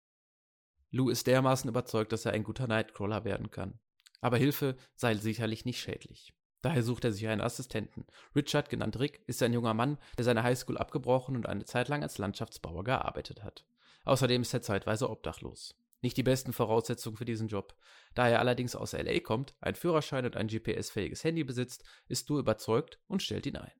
Lou 0.90 1.10
ist 1.10 1.26
dermaßen 1.26 1.68
überzeugt, 1.68 2.12
dass 2.12 2.24
er 2.24 2.32
ein 2.32 2.44
guter 2.44 2.66
Nightcrawler 2.66 3.24
werden 3.24 3.50
kann. 3.50 3.78
Aber 4.20 4.38
Hilfe 4.38 4.76
sei 4.94 5.14
sicherlich 5.14 5.64
nicht 5.64 5.80
schädlich. 5.80 6.32
Daher 6.62 6.82
sucht 6.82 7.04
er 7.04 7.12
sich 7.12 7.28
einen 7.28 7.42
Assistenten. 7.42 8.06
Richard, 8.34 8.70
genannt 8.70 8.98
Rick, 8.98 9.22
ist 9.26 9.42
ein 9.42 9.52
junger 9.52 9.74
Mann, 9.74 9.98
der 10.16 10.24
seine 10.24 10.42
Highschool 10.42 10.78
abgebrochen 10.78 11.36
und 11.36 11.46
eine 11.46 11.64
Zeit 11.64 11.88
lang 11.88 12.02
als 12.02 12.18
Landschaftsbauer 12.18 12.82
gearbeitet 12.82 13.44
hat. 13.44 13.66
Außerdem 14.04 14.42
ist 14.42 14.54
er 14.54 14.62
zeitweise 14.62 15.10
obdachlos. 15.10 15.76
Nicht 16.02 16.16
die 16.16 16.22
besten 16.22 16.52
Voraussetzungen 16.52 17.16
für 17.16 17.24
diesen 17.24 17.48
Job. 17.48 17.76
Da 18.14 18.28
er 18.28 18.40
allerdings 18.40 18.76
aus 18.76 18.92
LA 18.92 19.20
kommt, 19.20 19.56
einen 19.60 19.76
Führerschein 19.76 20.24
und 20.24 20.36
ein 20.36 20.48
GPS-fähiges 20.48 21.24
Handy 21.24 21.44
besitzt, 21.44 21.84
ist 22.06 22.24
Stu 22.24 22.38
überzeugt 22.38 23.00
und 23.06 23.22
stellt 23.22 23.46
ihn 23.46 23.56
ein. 23.56 23.72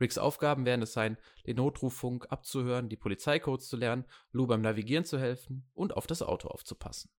Ricks 0.00 0.18
Aufgaben 0.18 0.64
werden 0.64 0.82
es 0.82 0.92
sein, 0.92 1.16
den 1.46 1.56
Notrufunk 1.56 2.26
abzuhören, 2.30 2.88
die 2.88 2.96
Polizeicodes 2.96 3.68
zu 3.68 3.76
lernen, 3.76 4.04
Lou 4.32 4.46
beim 4.46 4.60
Navigieren 4.60 5.04
zu 5.04 5.18
helfen 5.18 5.70
und 5.74 5.96
auf 5.96 6.06
das 6.06 6.22
Auto 6.22 6.48
aufzupassen. 6.48 7.10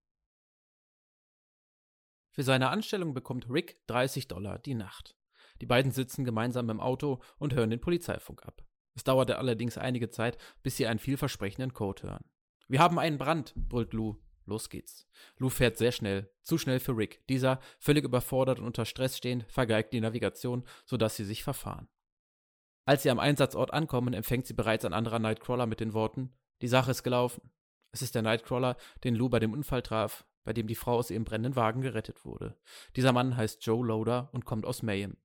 Für 2.31 2.43
seine 2.43 2.69
Anstellung 2.69 3.13
bekommt 3.13 3.49
Rick 3.49 3.85
30 3.87 4.27
Dollar 4.27 4.59
die 4.59 4.73
Nacht. 4.73 5.15
Die 5.61 5.65
beiden 5.65 5.91
sitzen 5.91 6.25
gemeinsam 6.25 6.69
im 6.69 6.79
Auto 6.79 7.21
und 7.37 7.53
hören 7.53 7.69
den 7.69 7.79
Polizeifunk 7.79 8.43
ab. 8.43 8.65
Es 8.95 9.03
dauerte 9.03 9.37
allerdings 9.37 9.77
einige 9.77 10.09
Zeit, 10.09 10.37
bis 10.61 10.75
sie 10.75 10.87
einen 10.87 10.99
vielversprechenden 10.99 11.73
Code 11.73 12.03
hören. 12.03 12.25
Wir 12.73 12.79
haben 12.79 12.97
einen 12.97 13.19
Brand, 13.19 13.53
brüllt 13.55 13.93
Lou. 13.93 14.15
Los 14.47 14.67
geht's. 14.67 15.07
Lou 15.37 15.49
fährt 15.49 15.77
sehr 15.77 15.91
schnell, 15.91 16.31
zu 16.41 16.57
schnell 16.57 16.79
für 16.79 16.97
Rick. 16.97 17.23
Dieser, 17.27 17.59
völlig 17.77 18.03
überfordert 18.03 18.57
und 18.57 18.65
unter 18.65 18.85
Stress 18.85 19.15
stehend, 19.15 19.45
vergeigt 19.47 19.93
die 19.93 20.01
Navigation, 20.01 20.63
sodass 20.83 21.15
sie 21.15 21.23
sich 21.23 21.43
verfahren. 21.43 21.87
Als 22.85 23.03
sie 23.03 23.11
am 23.11 23.19
Einsatzort 23.19 23.71
ankommen, 23.71 24.15
empfängt 24.15 24.47
sie 24.47 24.55
bereits 24.55 24.85
ein 24.85 24.93
anderer 24.95 25.19
Nightcrawler 25.19 25.67
mit 25.67 25.81
den 25.81 25.93
Worten: 25.93 26.33
Die 26.63 26.67
Sache 26.67 26.89
ist 26.89 27.03
gelaufen. 27.03 27.51
Es 27.91 28.01
ist 28.01 28.15
der 28.15 28.23
Nightcrawler, 28.23 28.75
den 29.03 29.13
Lou 29.13 29.29
bei 29.29 29.37
dem 29.37 29.53
Unfall 29.53 29.83
traf, 29.83 30.25
bei 30.43 30.51
dem 30.51 30.65
die 30.65 30.73
Frau 30.73 30.95
aus 30.95 31.11
ihrem 31.11 31.25
brennenden 31.25 31.55
Wagen 31.55 31.81
gerettet 31.81 32.25
wurde. 32.25 32.57
Dieser 32.95 33.13
Mann 33.13 33.37
heißt 33.37 33.63
Joe 33.63 33.85
Loader 33.85 34.29
und 34.31 34.45
kommt 34.45 34.65
aus 34.65 34.81
Mayhem. 34.81 35.17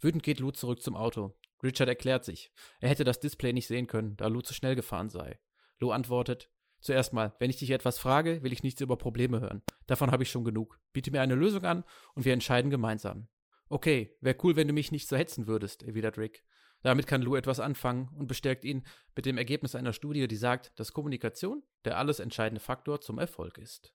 Wütend 0.00 0.24
geht 0.24 0.40
Lou 0.40 0.50
zurück 0.50 0.82
zum 0.82 0.96
Auto. 0.96 1.38
Richard 1.62 1.88
erklärt 1.88 2.24
sich. 2.24 2.50
Er 2.80 2.88
hätte 2.88 3.04
das 3.04 3.20
Display 3.20 3.52
nicht 3.52 3.68
sehen 3.68 3.86
können, 3.86 4.16
da 4.16 4.26
Lou 4.26 4.40
zu 4.40 4.52
schnell 4.52 4.74
gefahren 4.74 5.10
sei. 5.10 5.38
Lou 5.78 5.92
antwortet, 5.92 6.48
Zuerst 6.82 7.12
mal, 7.12 7.32
wenn 7.38 7.48
ich 7.48 7.58
dich 7.58 7.70
etwas 7.70 7.98
frage, 7.98 8.42
will 8.42 8.52
ich 8.52 8.64
nichts 8.64 8.80
über 8.80 8.96
Probleme 8.96 9.40
hören. 9.40 9.62
Davon 9.86 10.10
habe 10.10 10.24
ich 10.24 10.30
schon 10.30 10.44
genug. 10.44 10.80
Biete 10.92 11.12
mir 11.12 11.22
eine 11.22 11.36
Lösung 11.36 11.64
an 11.64 11.84
und 12.14 12.24
wir 12.24 12.32
entscheiden 12.32 12.70
gemeinsam. 12.70 13.28
Okay, 13.68 14.16
wäre 14.20 14.36
cool, 14.42 14.56
wenn 14.56 14.66
du 14.66 14.74
mich 14.74 14.90
nicht 14.90 15.08
so 15.08 15.16
hetzen 15.16 15.46
würdest, 15.46 15.84
erwidert 15.84 16.18
Rick. 16.18 16.44
Damit 16.82 17.06
kann 17.06 17.22
Lou 17.22 17.36
etwas 17.36 17.60
anfangen 17.60 18.10
und 18.18 18.26
bestärkt 18.26 18.64
ihn 18.64 18.84
mit 19.14 19.24
dem 19.24 19.38
Ergebnis 19.38 19.76
einer 19.76 19.92
Studie, 19.92 20.26
die 20.26 20.36
sagt, 20.36 20.72
dass 20.78 20.92
Kommunikation 20.92 21.62
der 21.84 21.98
alles 21.98 22.18
entscheidende 22.18 22.60
Faktor 22.60 23.00
zum 23.00 23.18
Erfolg 23.18 23.58
ist. 23.58 23.94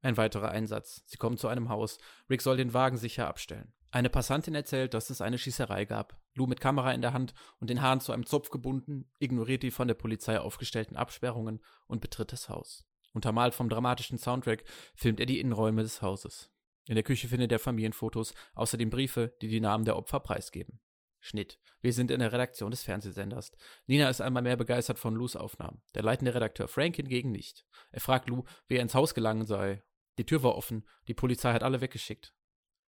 Ein 0.00 0.16
weiterer 0.16 0.50
Einsatz. 0.50 1.02
Sie 1.06 1.16
kommen 1.16 1.36
zu 1.36 1.48
einem 1.48 1.68
Haus. 1.68 1.98
Rick 2.30 2.42
soll 2.42 2.56
den 2.56 2.74
Wagen 2.74 2.96
sicher 2.96 3.26
abstellen. 3.26 3.72
Eine 3.94 4.10
Passantin 4.10 4.56
erzählt, 4.56 4.92
dass 4.92 5.08
es 5.08 5.20
eine 5.20 5.38
Schießerei 5.38 5.84
gab. 5.84 6.20
Lou 6.34 6.48
mit 6.48 6.60
Kamera 6.60 6.90
in 6.90 7.00
der 7.00 7.12
Hand 7.12 7.32
und 7.60 7.70
den 7.70 7.80
Haaren 7.80 8.00
zu 8.00 8.10
einem 8.10 8.26
Zopf 8.26 8.50
gebunden, 8.50 9.08
ignoriert 9.20 9.62
die 9.62 9.70
von 9.70 9.86
der 9.86 9.94
Polizei 9.94 10.36
aufgestellten 10.40 10.96
Absperrungen 10.96 11.60
und 11.86 12.00
betritt 12.00 12.32
das 12.32 12.48
Haus. 12.48 12.84
Untermalt 13.12 13.54
vom 13.54 13.68
dramatischen 13.68 14.18
Soundtrack 14.18 14.64
filmt 14.96 15.20
er 15.20 15.26
die 15.26 15.38
Innenräume 15.38 15.82
des 15.82 16.02
Hauses. 16.02 16.50
In 16.88 16.96
der 16.96 17.04
Küche 17.04 17.28
findet 17.28 17.52
er 17.52 17.60
Familienfotos, 17.60 18.34
außerdem 18.56 18.90
Briefe, 18.90 19.36
die 19.40 19.46
die 19.46 19.60
Namen 19.60 19.84
der 19.84 19.96
Opfer 19.96 20.18
preisgeben. 20.18 20.80
Schnitt. 21.20 21.60
Wir 21.80 21.92
sind 21.92 22.10
in 22.10 22.18
der 22.18 22.32
Redaktion 22.32 22.72
des 22.72 22.82
Fernsehsenders. 22.82 23.52
Nina 23.86 24.08
ist 24.08 24.20
einmal 24.20 24.42
mehr 24.42 24.56
begeistert 24.56 24.98
von 24.98 25.14
Lus 25.14 25.36
Aufnahmen. 25.36 25.82
Der 25.94 26.02
leitende 26.02 26.34
Redakteur 26.34 26.66
Frank 26.66 26.96
hingegen 26.96 27.30
nicht. 27.30 27.64
Er 27.92 28.00
fragt 28.00 28.28
Lou, 28.28 28.42
wie 28.66 28.74
er 28.74 28.82
ins 28.82 28.96
Haus 28.96 29.14
gelangen 29.14 29.44
sei. 29.44 29.84
Die 30.18 30.26
Tür 30.26 30.42
war 30.42 30.56
offen, 30.56 30.84
die 31.06 31.14
Polizei 31.14 31.52
hat 31.52 31.62
alle 31.62 31.80
weggeschickt. 31.80 32.34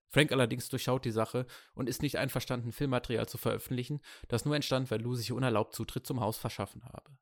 Frank 0.10 0.32
allerdings 0.32 0.70
durchschaut 0.70 1.06
die 1.06 1.12
Sache 1.12 1.46
und 1.74 1.90
ist 1.90 2.02
nicht 2.02 2.18
einverstanden, 2.18 2.72
Filmmaterial 2.72 3.28
zu 3.28 3.38
veröffentlichen, 3.38 4.02
das 4.28 4.46
nur 4.46 4.56
entstand, 4.56 4.92
weil 4.92 5.02
Lou 5.02 5.16
sich 5.16 5.32
unerlaubt 5.32 5.74
Zutritt 5.74 6.06
zum 6.06 6.22
Haus 6.22 6.38
verschaffen 6.38 6.84
habe. 6.86 7.18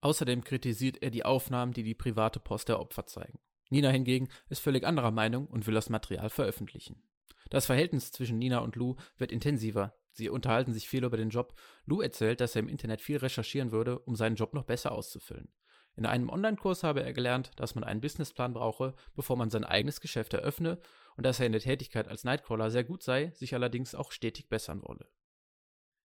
Außerdem 0.00 0.44
kritisiert 0.44 1.02
er 1.02 1.10
die 1.10 1.24
Aufnahmen, 1.24 1.72
die 1.72 1.82
die 1.82 1.94
private 1.94 2.40
Post 2.40 2.68
der 2.68 2.80
Opfer 2.80 3.06
zeigen. 3.06 3.40
Nina 3.70 3.90
hingegen 3.90 4.28
ist 4.48 4.60
völlig 4.60 4.86
anderer 4.86 5.10
Meinung 5.10 5.46
und 5.46 5.66
will 5.66 5.74
das 5.74 5.90
Material 5.90 6.30
veröffentlichen. 6.30 7.02
Das 7.50 7.66
Verhältnis 7.66 8.12
zwischen 8.12 8.38
Nina 8.38 8.58
und 8.58 8.76
Lou 8.76 8.96
wird 9.16 9.32
intensiver. 9.32 9.94
Sie 10.12 10.28
unterhalten 10.28 10.72
sich 10.72 10.88
viel 10.88 11.04
über 11.04 11.16
den 11.16 11.30
Job. 11.30 11.54
Lou 11.84 12.00
erzählt, 12.00 12.40
dass 12.40 12.54
er 12.54 12.60
im 12.60 12.68
Internet 12.68 13.00
viel 13.00 13.18
recherchieren 13.18 13.72
würde, 13.72 13.98
um 14.00 14.16
seinen 14.16 14.36
Job 14.36 14.54
noch 14.54 14.64
besser 14.64 14.92
auszufüllen. 14.92 15.48
In 15.96 16.06
einem 16.06 16.28
Online-Kurs 16.28 16.84
habe 16.84 17.02
er 17.02 17.12
gelernt, 17.12 17.50
dass 17.56 17.74
man 17.74 17.84
einen 17.84 18.00
Businessplan 18.00 18.52
brauche, 18.52 18.94
bevor 19.16 19.36
man 19.36 19.50
sein 19.50 19.64
eigenes 19.64 20.00
Geschäft 20.00 20.32
eröffne 20.32 20.78
und 21.18 21.24
dass 21.24 21.40
er 21.40 21.46
in 21.46 21.52
der 21.52 21.60
Tätigkeit 21.60 22.06
als 22.06 22.22
Nightcrawler 22.22 22.70
sehr 22.70 22.84
gut 22.84 23.02
sei, 23.02 23.32
sich 23.34 23.52
allerdings 23.52 23.96
auch 23.96 24.12
stetig 24.12 24.48
bessern 24.48 24.82
wolle. 24.84 25.10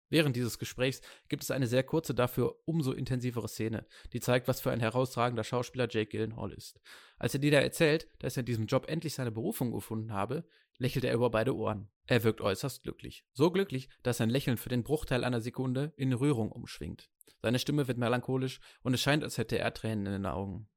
Während 0.10 0.36
dieses 0.36 0.58
Gesprächs 0.58 1.02
gibt 1.30 1.44
es 1.44 1.52
eine 1.52 1.68
sehr 1.68 1.84
kurze, 1.84 2.16
dafür 2.16 2.56
umso 2.66 2.92
intensivere 2.92 3.48
Szene, 3.48 3.86
die 4.12 4.20
zeigt, 4.20 4.48
was 4.48 4.60
für 4.60 4.72
ein 4.72 4.80
herausragender 4.80 5.44
Schauspieler 5.44 5.88
Jake 5.88 6.10
Gyllenhaal 6.10 6.52
ist. 6.52 6.82
Als 7.20 7.36
er 7.36 7.40
dir 7.40 7.52
da 7.52 7.60
erzählt, 7.60 8.08
dass 8.20 8.38
er 8.38 8.42
in 8.42 8.48
diesem 8.48 8.66
Job 8.66 8.90
endlich 8.90 9.14
seine 9.14 9.32
Berufung 9.32 9.72
gefunden 9.72 10.14
habe, 10.14 10.48
lächelt 10.80 11.06
er 11.06 11.14
über 11.14 11.30
beide 11.30 11.56
Ohren. 11.56 11.92
Er 12.08 12.24
wirkt 12.24 12.42
äußerst 12.42 12.82
glücklich. 12.82 13.24
So 13.34 13.52
glücklich, 13.52 13.90
dass 14.02 14.18
sein 14.18 14.32
Lächeln 14.32 14.58
für 14.58 14.70
den 14.70 14.84
Bruchteil 14.84 15.24
einer 15.24 15.42
Sekunde 15.42 15.94
in 15.96 16.12
Rührung 16.12 16.52
umschwingt. 16.52 17.12
Seine 17.44 17.60
Stimme 17.60 17.88
wird 17.88 18.00
melancholisch 18.00 18.62
und 18.82 18.96
es 18.96 19.02
scheint, 19.02 19.24
als 19.24 19.38
hätte 19.38 19.60
er 19.60 19.74
Tränen 19.76 20.08
in 20.08 20.14
den 20.14 20.26
Augen. 20.26 20.70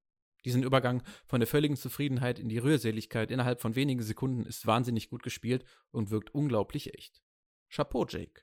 Diesen 0.44 0.62
Übergang 0.62 1.02
von 1.26 1.40
der 1.40 1.46
völligen 1.46 1.76
Zufriedenheit 1.76 2.38
in 2.38 2.48
die 2.48 2.58
Rührseligkeit 2.58 3.30
innerhalb 3.30 3.60
von 3.60 3.74
wenigen 3.74 4.02
Sekunden 4.02 4.44
ist 4.44 4.66
wahnsinnig 4.66 5.08
gut 5.08 5.22
gespielt 5.22 5.64
und 5.90 6.10
wirkt 6.10 6.34
unglaublich 6.34 6.94
echt. 6.94 7.22
Chapeau, 7.68 8.06
Jake. 8.06 8.42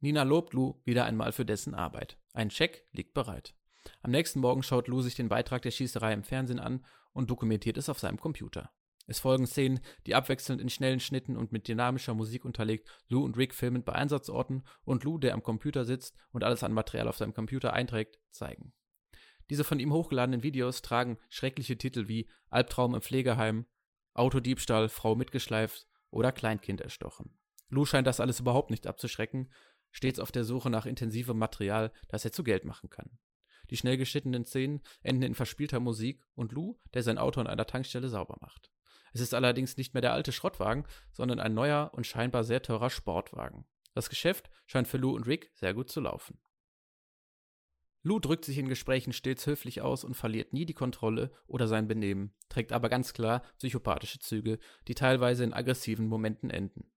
Nina 0.00 0.22
lobt 0.24 0.52
Lou 0.54 0.80
wieder 0.84 1.04
einmal 1.04 1.32
für 1.32 1.44
dessen 1.44 1.74
Arbeit. 1.74 2.18
Ein 2.32 2.50
Scheck 2.50 2.86
liegt 2.92 3.14
bereit. 3.14 3.54
Am 4.00 4.10
nächsten 4.10 4.40
Morgen 4.40 4.62
schaut 4.62 4.88
Lou 4.88 5.00
sich 5.00 5.14
den 5.14 5.28
Beitrag 5.28 5.62
der 5.62 5.70
Schießerei 5.70 6.12
im 6.12 6.24
Fernsehen 6.24 6.58
an 6.58 6.84
und 7.12 7.30
dokumentiert 7.30 7.76
es 7.76 7.88
auf 7.88 7.98
seinem 7.98 8.18
Computer. 8.18 8.72
Es 9.06 9.20
folgen 9.20 9.46
Szenen, 9.46 9.80
die 10.06 10.14
abwechselnd 10.14 10.60
in 10.60 10.70
schnellen 10.70 11.00
Schnitten 11.00 11.36
und 11.36 11.52
mit 11.52 11.68
dynamischer 11.68 12.14
Musik 12.14 12.44
unterlegt 12.44 12.88
Lou 13.08 13.24
und 13.24 13.36
Rick 13.36 13.54
filmend 13.54 13.84
bei 13.84 13.92
Einsatzorten 13.92 14.64
und 14.84 15.04
Lou, 15.04 15.18
der 15.18 15.34
am 15.34 15.42
Computer 15.42 15.84
sitzt 15.84 16.16
und 16.30 16.44
alles 16.44 16.62
an 16.62 16.72
Material 16.72 17.08
auf 17.08 17.16
seinem 17.16 17.34
Computer 17.34 17.72
einträgt, 17.72 18.18
zeigen. 18.30 18.72
Diese 19.52 19.64
von 19.64 19.78
ihm 19.78 19.92
hochgeladenen 19.92 20.42
Videos 20.42 20.80
tragen 20.80 21.18
schreckliche 21.28 21.76
Titel 21.76 22.08
wie 22.08 22.26
Albtraum 22.48 22.94
im 22.94 23.02
Pflegeheim, 23.02 23.66
Autodiebstahl, 24.14 24.88
Frau 24.88 25.14
mitgeschleift 25.14 25.86
oder 26.08 26.32
Kleinkind 26.32 26.80
erstochen. 26.80 27.38
Lou 27.68 27.84
scheint 27.84 28.06
das 28.06 28.18
alles 28.18 28.40
überhaupt 28.40 28.70
nicht 28.70 28.86
abzuschrecken, 28.86 29.52
stets 29.90 30.20
auf 30.20 30.32
der 30.32 30.44
Suche 30.44 30.70
nach 30.70 30.86
intensivem 30.86 31.36
Material, 31.36 31.92
das 32.08 32.24
er 32.24 32.32
zu 32.32 32.44
Geld 32.44 32.64
machen 32.64 32.88
kann. 32.88 33.18
Die 33.68 33.76
schnell 33.76 33.98
geschnittenen 33.98 34.46
Szenen 34.46 34.80
enden 35.02 35.24
in 35.24 35.34
verspielter 35.34 35.80
Musik 35.80 36.24
und 36.34 36.52
Lou, 36.52 36.78
der 36.94 37.02
sein 37.02 37.18
Auto 37.18 37.38
an 37.38 37.46
einer 37.46 37.66
Tankstelle 37.66 38.08
sauber 38.08 38.38
macht. 38.40 38.72
Es 39.12 39.20
ist 39.20 39.34
allerdings 39.34 39.76
nicht 39.76 39.92
mehr 39.92 40.00
der 40.00 40.14
alte 40.14 40.32
Schrottwagen, 40.32 40.86
sondern 41.10 41.40
ein 41.40 41.52
neuer 41.52 41.90
und 41.92 42.06
scheinbar 42.06 42.44
sehr 42.44 42.62
teurer 42.62 42.88
Sportwagen. 42.88 43.66
Das 43.92 44.08
Geschäft 44.08 44.48
scheint 44.64 44.88
für 44.88 44.96
Lou 44.96 45.14
und 45.14 45.26
Rick 45.26 45.50
sehr 45.52 45.74
gut 45.74 45.90
zu 45.90 46.00
laufen. 46.00 46.40
Lou 48.02 48.18
drückt 48.18 48.44
sich 48.44 48.58
in 48.58 48.68
Gesprächen 48.68 49.12
stets 49.12 49.46
höflich 49.46 49.80
aus 49.80 50.02
und 50.02 50.14
verliert 50.14 50.52
nie 50.52 50.66
die 50.66 50.74
Kontrolle 50.74 51.30
oder 51.46 51.68
sein 51.68 51.86
Benehmen, 51.86 52.34
trägt 52.48 52.72
aber 52.72 52.88
ganz 52.88 53.12
klar 53.12 53.42
psychopathische 53.58 54.18
Züge, 54.18 54.58
die 54.88 54.94
teilweise 54.94 55.44
in 55.44 55.52
aggressiven 55.52 56.08
Momenten 56.08 56.50
enden. 56.50 56.90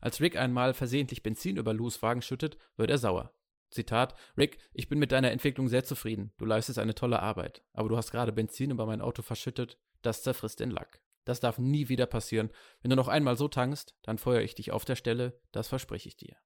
Als 0.00 0.20
Rick 0.20 0.36
einmal 0.36 0.74
versehentlich 0.74 1.22
Benzin 1.22 1.56
über 1.56 1.74
Lous 1.74 2.02
Wagen 2.02 2.22
schüttet, 2.22 2.58
wird 2.76 2.90
er 2.90 2.98
sauer. 2.98 3.34
Zitat: 3.70 4.14
Rick, 4.36 4.58
ich 4.72 4.88
bin 4.88 4.98
mit 4.98 5.12
deiner 5.12 5.30
Entwicklung 5.30 5.68
sehr 5.68 5.84
zufrieden. 5.84 6.32
Du 6.38 6.44
leistest 6.44 6.78
eine 6.78 6.94
tolle 6.94 7.20
Arbeit. 7.20 7.62
Aber 7.72 7.88
du 7.88 7.96
hast 7.96 8.10
gerade 8.10 8.32
Benzin 8.32 8.70
über 8.70 8.86
mein 8.86 9.00
Auto 9.00 9.22
verschüttet. 9.22 9.78
Das 10.02 10.22
zerfrisst 10.22 10.60
den 10.60 10.70
Lack. 10.70 11.00
Das 11.24 11.40
darf 11.40 11.58
nie 11.58 11.88
wieder 11.88 12.06
passieren. 12.06 12.50
Wenn 12.82 12.90
du 12.90 12.96
noch 12.96 13.08
einmal 13.08 13.36
so 13.36 13.48
tankst, 13.48 13.96
dann 14.02 14.18
feuere 14.18 14.42
ich 14.42 14.54
dich 14.54 14.72
auf 14.72 14.84
der 14.84 14.96
Stelle, 14.96 15.40
das 15.52 15.68
verspreche 15.68 16.08
ich 16.08 16.16
dir. 16.16 16.36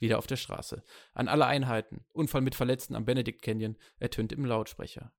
Wieder 0.00 0.18
auf 0.18 0.26
der 0.26 0.36
Straße. 0.36 0.82
An 1.12 1.28
alle 1.28 1.46
Einheiten. 1.46 2.04
Unfall 2.12 2.40
mit 2.40 2.54
Verletzten 2.54 2.96
am 2.96 3.04
Benedict 3.04 3.42
Canyon 3.42 3.76
ertönt 3.98 4.32
im 4.32 4.44
Lautsprecher. 4.44 5.12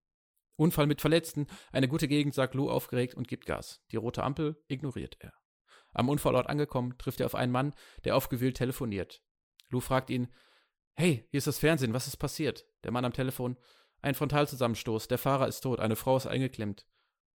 Unfall 0.57 0.87
mit 0.87 1.01
Verletzten. 1.01 1.47
Eine 1.71 1.87
gute 1.87 2.07
Gegend, 2.07 2.33
sagt 2.33 2.55
Lou 2.55 2.69
aufgeregt 2.69 3.13
und 3.13 3.27
gibt 3.27 3.45
Gas. 3.45 3.81
Die 3.91 3.95
rote 3.95 4.23
Ampel 4.23 4.61
ignoriert 4.67 5.17
er. 5.19 5.33
Am 5.93 6.09
Unfallort 6.09 6.47
angekommen, 6.47 6.97
trifft 6.97 7.19
er 7.19 7.25
auf 7.27 7.35
einen 7.35 7.51
Mann, 7.51 7.73
der 8.03 8.15
aufgewühlt 8.15 8.57
telefoniert. 8.57 9.21
Lou 9.69 9.79
fragt 9.79 10.09
ihn, 10.09 10.27
Hey, 10.93 11.25
hier 11.31 11.37
ist 11.37 11.47
das 11.47 11.59
Fernsehen, 11.59 11.93
was 11.93 12.07
ist 12.07 12.17
passiert? 12.17 12.65
Der 12.83 12.91
Mann 12.91 13.05
am 13.05 13.13
Telefon, 13.13 13.57
ein 14.01 14.15
Frontalzusammenstoß, 14.15 15.07
der 15.07 15.17
Fahrer 15.17 15.47
ist 15.47 15.61
tot, 15.61 15.79
eine 15.79 15.95
Frau 15.95 16.17
ist 16.17 16.27
eingeklemmt. 16.27 16.85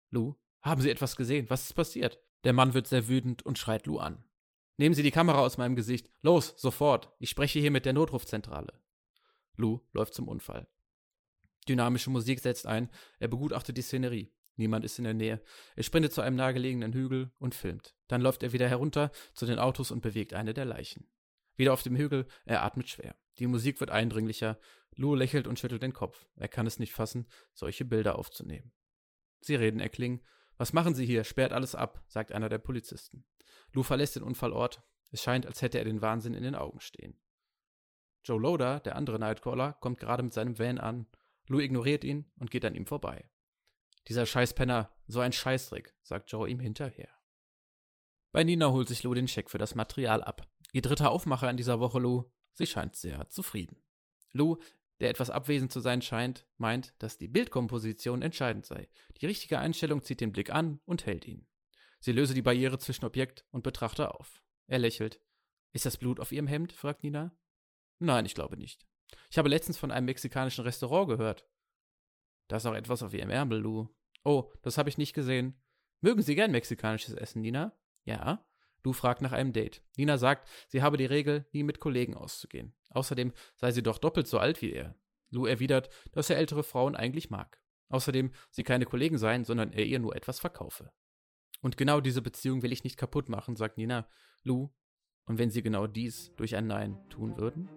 Lou, 0.09 0.35
haben 0.61 0.81
Sie 0.81 0.89
etwas 0.89 1.15
gesehen? 1.15 1.49
Was 1.49 1.63
ist 1.63 1.73
passiert? 1.73 2.19
Der 2.43 2.53
Mann 2.53 2.73
wird 2.73 2.87
sehr 2.87 3.07
wütend 3.07 3.45
und 3.45 3.59
schreit 3.59 3.85
Lou 3.85 3.99
an. 3.99 4.25
Nehmen 4.77 4.95
Sie 4.95 5.03
die 5.03 5.11
Kamera 5.11 5.39
aus 5.39 5.57
meinem 5.57 5.75
Gesicht. 5.75 6.09
Los, 6.21 6.53
sofort. 6.57 7.13
Ich 7.19 7.29
spreche 7.29 7.59
hier 7.59 7.71
mit 7.71 7.85
der 7.85 7.93
Notrufzentrale. 7.93 8.73
Lou 9.55 9.79
läuft 9.93 10.13
zum 10.13 10.27
Unfall. 10.27 10.67
Dynamische 11.67 12.09
Musik 12.09 12.39
setzt 12.39 12.67
ein. 12.67 12.89
Er 13.19 13.29
begutachtet 13.29 13.77
die 13.77 13.81
Szenerie. 13.81 14.33
Niemand 14.57 14.85
ist 14.85 14.97
in 14.97 15.05
der 15.05 15.13
Nähe. 15.13 15.41
Er 15.75 15.83
sprintet 15.83 16.13
zu 16.13 16.21
einem 16.21 16.35
nahegelegenen 16.35 16.93
Hügel 16.93 17.31
und 17.39 17.55
filmt. 17.55 17.95
Dann 18.07 18.21
läuft 18.21 18.43
er 18.43 18.53
wieder 18.53 18.67
herunter 18.67 19.11
zu 19.33 19.45
den 19.45 19.59
Autos 19.59 19.91
und 19.91 20.01
bewegt 20.01 20.33
eine 20.33 20.53
der 20.53 20.65
Leichen. 20.65 21.09
Wieder 21.55 21.73
auf 21.73 21.83
dem 21.83 21.95
Hügel, 21.95 22.27
er 22.45 22.63
atmet 22.63 22.89
schwer. 22.89 23.15
Die 23.39 23.47
Musik 23.47 23.79
wird 23.79 23.91
eindringlicher. 23.91 24.59
Lou 24.95 25.15
lächelt 25.15 25.47
und 25.47 25.59
schüttelt 25.59 25.81
den 25.81 25.93
Kopf. 25.93 26.25
Er 26.35 26.47
kann 26.47 26.67
es 26.67 26.79
nicht 26.79 26.93
fassen, 26.93 27.27
solche 27.53 27.85
Bilder 27.85 28.17
aufzunehmen. 28.17 28.71
Sie 29.39 29.55
reden 29.55 29.79
erklingen 29.79 30.21
was 30.57 30.73
machen 30.73 30.95
Sie 30.95 31.05
hier? 31.05 31.23
Sperrt 31.23 31.53
alles 31.53 31.75
ab, 31.75 32.03
sagt 32.07 32.31
einer 32.31 32.49
der 32.49 32.57
Polizisten. 32.57 33.25
Lou 33.73 33.83
verlässt 33.83 34.15
den 34.15 34.23
Unfallort. 34.23 34.81
Es 35.11 35.21
scheint, 35.21 35.45
als 35.45 35.61
hätte 35.61 35.77
er 35.77 35.85
den 35.85 36.01
Wahnsinn 36.01 36.33
in 36.33 36.43
den 36.43 36.55
Augen 36.55 36.79
stehen. 36.79 37.19
Joe 38.23 38.39
Loader, 38.39 38.79
der 38.79 38.95
andere 38.95 39.19
Nightcaller, 39.19 39.73
kommt 39.73 39.99
gerade 39.99 40.23
mit 40.23 40.33
seinem 40.33 40.57
Van 40.57 40.79
an. 40.79 41.07
Lou 41.47 41.59
ignoriert 41.59 42.03
ihn 42.03 42.31
und 42.37 42.49
geht 42.49 42.65
an 42.65 42.75
ihm 42.75 42.87
vorbei. 42.87 43.29
Dieser 44.07 44.25
Scheißpenner, 44.25 44.91
so 45.07 45.19
ein 45.19 45.31
Scheißdreck, 45.31 45.95
sagt 46.01 46.31
Joe 46.31 46.49
ihm 46.49 46.59
hinterher. 46.59 47.09
Bei 48.31 48.43
Nina 48.43 48.71
holt 48.71 48.87
sich 48.87 49.03
Lou 49.03 49.13
den 49.13 49.27
Scheck 49.27 49.49
für 49.49 49.57
das 49.57 49.75
Material 49.75 50.23
ab. 50.23 50.47
Ihr 50.73 50.81
dritter 50.81 51.11
Aufmacher 51.11 51.49
in 51.49 51.57
dieser 51.57 51.79
Woche, 51.79 51.99
Lou. 51.99 52.25
Sie 52.53 52.67
scheint 52.67 52.95
sehr 52.95 53.29
zufrieden. 53.29 53.81
Lou 54.31 54.57
der 54.99 55.09
etwas 55.09 55.29
abwesend 55.29 55.71
zu 55.71 55.79
sein 55.79 56.01
scheint, 56.01 56.45
meint, 56.57 56.93
dass 56.99 57.17
die 57.17 57.27
Bildkomposition 57.27 58.21
entscheidend 58.21 58.65
sei. 58.65 58.89
Die 59.19 59.25
richtige 59.25 59.59
Einstellung 59.59 60.03
zieht 60.03 60.21
den 60.21 60.31
Blick 60.31 60.51
an 60.51 60.79
und 60.85 61.05
hält 61.05 61.27
ihn. 61.27 61.47
Sie 61.99 62.11
löse 62.11 62.33
die 62.33 62.41
Barriere 62.41 62.77
zwischen 62.79 63.05
Objekt 63.05 63.45
und 63.51 63.63
Betrachter 63.63 64.19
auf. 64.19 64.43
Er 64.67 64.79
lächelt. 64.79 65.21
Ist 65.73 65.85
das 65.85 65.97
Blut 65.97 66.19
auf 66.19 66.31
Ihrem 66.31 66.47
Hemd? 66.47 66.71
fragt 66.71 67.03
Nina. 67.03 67.35
Nein, 67.99 68.25
ich 68.25 68.35
glaube 68.35 68.57
nicht. 68.57 68.85
Ich 69.29 69.37
habe 69.37 69.49
letztens 69.49 69.77
von 69.77 69.91
einem 69.91 70.05
mexikanischen 70.05 70.63
Restaurant 70.63 71.09
gehört. 71.09 71.47
Da 72.47 72.57
ist 72.57 72.65
auch 72.65 72.73
etwas 72.73 73.03
auf 73.03 73.13
Ihrem 73.13 73.29
Ärmel, 73.29 73.59
Lou. 73.59 73.87
Oh, 74.23 74.51
das 74.61 74.77
habe 74.77 74.89
ich 74.89 74.97
nicht 74.97 75.13
gesehen. 75.13 75.59
Mögen 76.01 76.21
Sie 76.21 76.35
gern 76.35 76.51
mexikanisches 76.51 77.13
Essen, 77.13 77.41
Nina? 77.41 77.77
Ja. 78.03 78.45
Lou 78.83 78.93
fragt 78.93 79.21
nach 79.21 79.31
einem 79.31 79.51
Date. 79.51 79.81
Nina 79.97 80.17
sagt, 80.17 80.47
sie 80.67 80.83
habe 80.83 80.97
die 80.97 81.05
Regel, 81.05 81.47
nie 81.51 81.63
mit 81.63 81.79
Kollegen 81.79 82.13
auszugehen. 82.13 82.75
Außerdem 82.95 83.33
sei 83.55 83.71
sie 83.71 83.83
doch 83.83 83.97
doppelt 83.97 84.27
so 84.27 84.39
alt 84.39 84.61
wie 84.61 84.71
er. 84.71 84.95
Lou 85.29 85.45
erwidert, 85.45 85.89
dass 86.13 86.29
er 86.29 86.37
ältere 86.37 86.63
Frauen 86.63 86.95
eigentlich 86.95 87.29
mag. 87.29 87.61
Außerdem 87.89 88.31
sie 88.49 88.63
keine 88.63 88.85
Kollegen 88.85 89.17
seien, 89.17 89.43
sondern 89.43 89.73
er 89.73 89.85
ihr 89.85 89.99
nur 89.99 90.15
etwas 90.15 90.39
verkaufe. 90.39 90.91
Und 91.61 91.77
genau 91.77 91.99
diese 91.99 92.21
Beziehung 92.21 92.61
will 92.61 92.71
ich 92.71 92.83
nicht 92.83 92.97
kaputt 92.97 93.27
machen, 93.27 93.55
sagt 93.55 93.77
Nina. 93.77 94.07
Lou, 94.43 94.69
und 95.25 95.37
wenn 95.39 95.49
sie 95.49 95.61
genau 95.61 95.87
dies 95.87 96.33
durch 96.37 96.55
ein 96.55 96.67
Nein 96.67 96.97
tun 97.09 97.37
würden? 97.37 97.69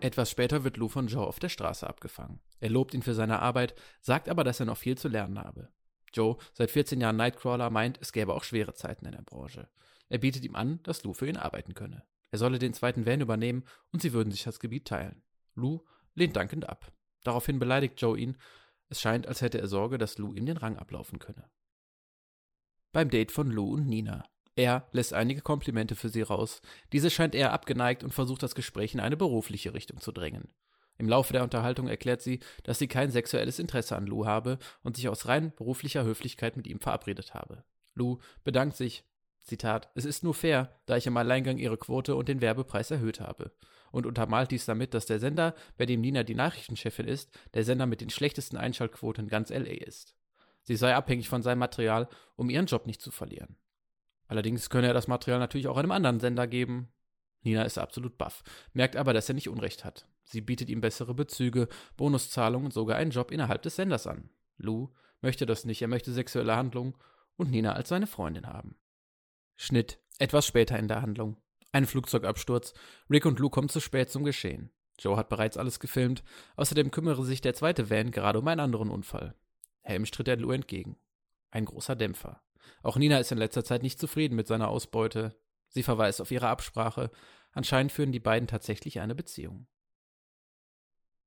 Etwas 0.00 0.30
später 0.30 0.64
wird 0.64 0.76
Lou 0.76 0.88
von 0.88 1.06
Joe 1.06 1.26
auf 1.26 1.38
der 1.38 1.48
Straße 1.48 1.86
abgefangen. 1.86 2.40
Er 2.58 2.70
lobt 2.70 2.92
ihn 2.94 3.02
für 3.02 3.14
seine 3.14 3.40
Arbeit, 3.40 3.74
sagt 4.00 4.28
aber, 4.28 4.44
dass 4.44 4.60
er 4.60 4.66
noch 4.66 4.78
viel 4.78 4.98
zu 4.98 5.08
lernen 5.08 5.38
habe. 5.38 5.70
Joe, 6.12 6.36
seit 6.52 6.70
14 6.70 7.00
Jahren 7.00 7.16
Nightcrawler, 7.16 7.70
meint, 7.70 7.98
es 8.00 8.12
gäbe 8.12 8.34
auch 8.34 8.44
schwere 8.44 8.74
Zeiten 8.74 9.06
in 9.06 9.12
der 9.12 9.22
Branche. 9.22 9.68
Er 10.10 10.18
bietet 10.18 10.44
ihm 10.44 10.56
an, 10.56 10.82
dass 10.82 11.02
Lou 11.04 11.14
für 11.14 11.26
ihn 11.26 11.38
arbeiten 11.38 11.72
könne. 11.72 12.04
Er 12.30 12.38
solle 12.38 12.58
den 12.58 12.74
zweiten 12.74 13.06
Van 13.06 13.22
übernehmen 13.22 13.64
und 13.92 14.02
sie 14.02 14.12
würden 14.12 14.30
sich 14.30 14.44
das 14.44 14.60
Gebiet 14.60 14.86
teilen. 14.86 15.22
Lou 15.54 15.84
lehnt 16.14 16.36
dankend 16.36 16.68
ab. 16.68 16.92
Daraufhin 17.24 17.58
beleidigt 17.58 18.00
Joe 18.00 18.18
ihn. 18.18 18.36
Es 18.88 19.00
scheint, 19.00 19.26
als 19.26 19.40
hätte 19.40 19.58
er 19.58 19.68
Sorge, 19.68 19.96
dass 19.96 20.18
Lou 20.18 20.34
ihm 20.34 20.46
den 20.46 20.58
Rang 20.58 20.76
ablaufen 20.76 21.18
könne. 21.18 21.50
beim 22.92 23.08
Date 23.08 23.32
von 23.32 23.50
Lou 23.50 23.72
und 23.72 23.86
Nina. 23.86 24.24
Er 24.56 24.88
lässt 24.92 25.14
einige 25.14 25.40
Komplimente 25.42 25.94
für 25.94 26.08
sie 26.08 26.22
raus. 26.22 26.60
Diese 26.92 27.10
scheint 27.10 27.34
eher 27.34 27.52
abgeneigt 27.52 28.02
und 28.04 28.12
versucht 28.12 28.42
das 28.42 28.54
Gespräch 28.54 28.94
in 28.94 29.00
eine 29.00 29.16
berufliche 29.16 29.74
Richtung 29.74 30.00
zu 30.00 30.12
drängen. 30.12 30.48
Im 30.98 31.08
Laufe 31.08 31.32
der 31.32 31.44
Unterhaltung 31.44 31.88
erklärt 31.88 32.20
sie, 32.20 32.40
dass 32.64 32.78
sie 32.78 32.88
kein 32.88 33.10
sexuelles 33.10 33.58
Interesse 33.58 33.96
an 33.96 34.06
Lou 34.06 34.26
habe 34.26 34.58
und 34.82 34.96
sich 34.96 35.08
aus 35.08 35.26
rein 35.26 35.54
beruflicher 35.54 36.04
Höflichkeit 36.04 36.56
mit 36.56 36.66
ihm 36.66 36.80
verabredet 36.80 37.32
habe. 37.32 37.64
Lou 37.94 38.18
bedankt 38.44 38.76
sich, 38.76 39.04
Zitat, 39.42 39.90
es 39.94 40.04
ist 40.04 40.22
nur 40.22 40.34
fair, 40.34 40.80
da 40.86 40.96
ich 40.96 41.06
im 41.06 41.16
Alleingang 41.16 41.58
ihre 41.58 41.78
Quote 41.78 42.14
und 42.14 42.28
den 42.28 42.40
Werbepreis 42.40 42.90
erhöht 42.90 43.20
habe. 43.20 43.52
Und 43.90 44.06
untermalt 44.06 44.50
dies 44.50 44.66
damit, 44.66 44.94
dass 44.94 45.06
der 45.06 45.18
Sender, 45.18 45.54
bei 45.76 45.86
dem 45.86 46.00
Nina 46.00 46.22
die 46.22 46.34
Nachrichtenchefin 46.34 47.08
ist, 47.08 47.36
der 47.54 47.64
Sender 47.64 47.86
mit 47.86 48.00
den 48.00 48.10
schlechtesten 48.10 48.56
Einschaltquoten 48.56 49.24
in 49.24 49.30
ganz 49.30 49.50
LA 49.50 49.84
ist. 49.84 50.14
Sie 50.62 50.76
sei 50.76 50.94
abhängig 50.94 51.28
von 51.28 51.42
seinem 51.42 51.58
Material, 51.58 52.08
um 52.36 52.50
ihren 52.50 52.66
Job 52.66 52.86
nicht 52.86 53.00
zu 53.00 53.10
verlieren. 53.10 53.56
Allerdings 54.28 54.70
könne 54.70 54.86
er 54.86 54.94
das 54.94 55.08
Material 55.08 55.40
natürlich 55.40 55.66
auch 55.66 55.76
einem 55.76 55.90
anderen 55.90 56.20
Sender 56.20 56.46
geben. 56.46 56.92
Nina 57.42 57.64
ist 57.64 57.78
absolut 57.78 58.18
baff, 58.18 58.44
merkt 58.74 58.94
aber, 58.94 59.12
dass 59.12 59.28
er 59.28 59.34
nicht 59.34 59.48
Unrecht 59.48 59.84
hat. 59.84 60.06
Sie 60.22 60.40
bietet 60.40 60.68
ihm 60.68 60.80
bessere 60.80 61.14
Bezüge, 61.14 61.68
Bonuszahlungen 61.96 62.66
und 62.66 62.72
sogar 62.72 62.96
einen 62.98 63.10
Job 63.10 63.32
innerhalb 63.32 63.62
des 63.62 63.76
Senders 63.76 64.06
an. 64.06 64.30
Lou 64.56 64.90
möchte 65.20 65.46
das 65.46 65.64
nicht, 65.64 65.82
er 65.82 65.88
möchte 65.88 66.12
sexuelle 66.12 66.54
Handlungen 66.54 66.94
und 67.36 67.50
Nina 67.50 67.72
als 67.72 67.88
seine 67.88 68.06
Freundin 68.06 68.46
haben. 68.46 68.76
Schnitt. 69.62 69.98
Etwas 70.18 70.46
später 70.46 70.78
in 70.78 70.88
der 70.88 71.02
Handlung. 71.02 71.36
Ein 71.70 71.84
Flugzeugabsturz. 71.84 72.72
Rick 73.10 73.26
und 73.26 73.38
Lou 73.38 73.50
kommen 73.50 73.68
zu 73.68 73.78
spät 73.78 74.08
zum 74.08 74.24
Geschehen. 74.24 74.70
Joe 74.98 75.18
hat 75.18 75.28
bereits 75.28 75.58
alles 75.58 75.80
gefilmt. 75.80 76.24
Außerdem 76.56 76.90
kümmere 76.90 77.26
sich 77.26 77.42
der 77.42 77.52
zweite 77.52 77.90
Van 77.90 78.10
gerade 78.10 78.38
um 78.38 78.48
einen 78.48 78.62
anderen 78.62 78.88
Unfall. 78.88 79.34
Helm 79.82 80.06
tritt 80.06 80.28
er 80.28 80.38
Lou 80.38 80.52
entgegen. 80.52 80.96
Ein 81.50 81.66
großer 81.66 81.94
Dämpfer. 81.94 82.42
Auch 82.82 82.96
Nina 82.96 83.18
ist 83.18 83.32
in 83.32 83.38
letzter 83.38 83.62
Zeit 83.62 83.82
nicht 83.82 84.00
zufrieden 84.00 84.34
mit 84.34 84.46
seiner 84.46 84.68
Ausbeute. 84.68 85.36
Sie 85.68 85.82
verweist 85.82 86.22
auf 86.22 86.30
ihre 86.30 86.48
Absprache. 86.48 87.10
Anscheinend 87.52 87.92
führen 87.92 88.12
die 88.12 88.18
beiden 88.18 88.48
tatsächlich 88.48 89.00
eine 89.00 89.14
Beziehung. 89.14 89.66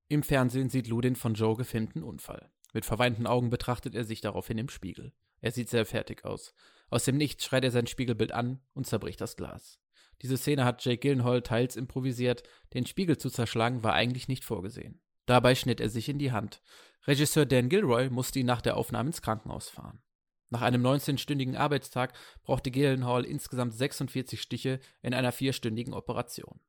Im 0.07 0.23
Fernsehen 0.23 0.71
sieht 0.71 0.87
Lou 0.87 1.01
den 1.01 1.15
von 1.15 1.35
Joe 1.35 1.55
gefilmten 1.55 2.01
Unfall. 2.01 2.49
Mit 2.73 2.83
verweinten 2.83 3.27
Augen 3.27 3.51
betrachtet 3.51 3.93
er 3.93 4.05
sich 4.05 4.21
daraufhin 4.21 4.57
im 4.57 4.69
Spiegel. 4.69 5.13
Er 5.39 5.51
sieht 5.51 5.69
sehr 5.69 5.85
fertig 5.85 6.25
aus. 6.25 6.55
Aus 6.93 7.05
dem 7.05 7.17
Nichts 7.17 7.43
schreit 7.43 7.63
er 7.63 7.71
sein 7.71 7.87
Spiegelbild 7.87 8.33
an 8.33 8.59
und 8.75 8.85
zerbricht 8.85 9.19
das 9.19 9.35
Glas. 9.35 9.79
Diese 10.21 10.37
Szene 10.37 10.63
hat 10.63 10.85
Jake 10.85 10.99
Gyllenhaal 10.99 11.41
teils 11.41 11.75
improvisiert, 11.75 12.43
den 12.75 12.85
Spiegel 12.85 13.17
zu 13.17 13.31
zerschlagen 13.31 13.83
war 13.83 13.93
eigentlich 13.93 14.27
nicht 14.27 14.45
vorgesehen. 14.45 15.01
Dabei 15.25 15.55
schnitt 15.55 15.81
er 15.81 15.89
sich 15.89 16.07
in 16.07 16.19
die 16.19 16.31
Hand. 16.31 16.61
Regisseur 17.07 17.47
Dan 17.47 17.67
Gilroy 17.67 18.11
musste 18.11 18.37
ihn 18.37 18.45
nach 18.45 18.61
der 18.61 18.77
Aufnahme 18.77 19.07
ins 19.07 19.23
Krankenhaus 19.23 19.69
fahren. 19.69 20.03
Nach 20.51 20.61
einem 20.61 20.85
19-stündigen 20.85 21.55
Arbeitstag 21.55 22.13
brauchte 22.43 22.69
Gyllenhaal 22.69 23.25
insgesamt 23.25 23.73
46 23.73 24.39
Stiche 24.39 24.79
in 25.01 25.15
einer 25.15 25.31
vierstündigen 25.31 25.95
Operation. 25.95 26.59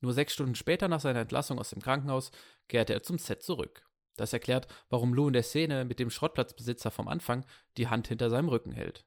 Nur 0.00 0.12
sechs 0.12 0.32
Stunden 0.34 0.54
später 0.54 0.86
nach 0.86 1.00
seiner 1.00 1.22
Entlassung 1.22 1.58
aus 1.58 1.70
dem 1.70 1.82
Krankenhaus 1.82 2.30
kehrte 2.68 2.92
er 2.92 3.02
zum 3.02 3.18
Set 3.18 3.42
zurück. 3.42 3.82
Das 4.14 4.32
erklärt, 4.32 4.68
warum 4.90 5.12
Lou 5.12 5.26
in 5.26 5.32
der 5.32 5.42
Szene 5.42 5.84
mit 5.84 5.98
dem 5.98 6.10
Schrottplatzbesitzer 6.10 6.92
vom 6.92 7.08
Anfang 7.08 7.44
die 7.78 7.88
Hand 7.88 8.06
hinter 8.06 8.30
seinem 8.30 8.48
Rücken 8.48 8.70
hält. 8.70 9.04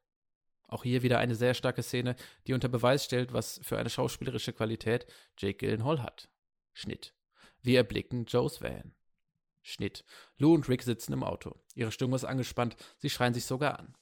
Auch 0.67 0.84
hier 0.84 1.03
wieder 1.03 1.19
eine 1.19 1.36
sehr 1.36 1.53
starke 1.53 1.84
Szene, 1.84 2.15
die 2.48 2.53
unter 2.53 2.67
Beweis 2.67 3.05
stellt, 3.05 3.34
was 3.34 3.60
für 3.63 3.77
eine 3.77 3.89
schauspielerische 3.89 4.53
Qualität 4.53 5.05
Jake 5.38 5.57
Gyllenhaal 5.57 6.01
hat. 6.01 6.29
Schnitt. 6.74 7.13
Wir 7.62 7.77
erblicken 7.77 8.25
Joes 8.25 8.62
Van. 8.62 8.93
Schnitt. 9.62 10.03
Lou 10.38 10.53
und 10.53 10.69
Rick 10.69 10.84
sitzen 10.84 11.13
im 11.13 11.24
Auto. 11.24 11.55
Ihre 11.74 11.91
Stimmung 11.91 12.15
ist 12.15 12.25
angespannt, 12.25 12.75
sie 12.98 13.10
schreien 13.10 13.34
sich 13.34 13.45
sogar 13.45 13.79
an. 13.79 13.95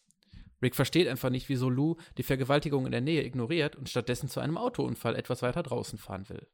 Rick 0.61 0.75
versteht 0.75 1.07
einfach 1.07 1.29
nicht, 1.29 1.49
wieso 1.49 1.69
Lou 1.69 1.97
die 2.17 2.23
Vergewaltigung 2.23 2.85
in 2.85 2.91
der 2.91 3.01
Nähe 3.01 3.23
ignoriert 3.23 3.75
und 3.75 3.89
stattdessen 3.89 4.29
zu 4.29 4.39
einem 4.39 4.57
Autounfall 4.57 5.15
etwas 5.15 5.41
weiter 5.41 5.63
draußen 5.63 5.99
fahren 5.99 6.27
will. 6.29 6.47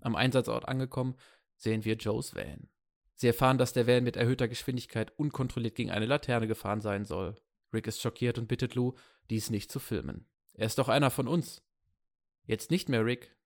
Am 0.00 0.16
Einsatzort 0.16 0.68
angekommen, 0.68 1.16
sehen 1.56 1.84
wir 1.84 1.96
Joes 1.96 2.34
Van. 2.34 2.68
Sie 3.14 3.26
erfahren, 3.26 3.58
dass 3.58 3.72
der 3.72 3.86
Van 3.86 4.04
mit 4.04 4.16
erhöhter 4.16 4.48
Geschwindigkeit 4.48 5.16
unkontrolliert 5.18 5.74
gegen 5.74 5.90
eine 5.90 6.06
Laterne 6.06 6.46
gefahren 6.46 6.80
sein 6.80 7.04
soll. 7.04 7.36
Rick 7.72 7.86
ist 7.86 8.00
schockiert 8.00 8.38
und 8.38 8.48
bittet 8.48 8.74
Lou, 8.74 8.94
dies 9.30 9.50
nicht 9.50 9.70
zu 9.70 9.78
filmen. 9.78 10.26
Er 10.54 10.66
ist 10.66 10.78
doch 10.78 10.88
einer 10.88 11.10
von 11.10 11.28
uns. 11.28 11.62
Jetzt 12.44 12.70
nicht 12.70 12.88
mehr, 12.88 13.04
Rick. 13.04 13.36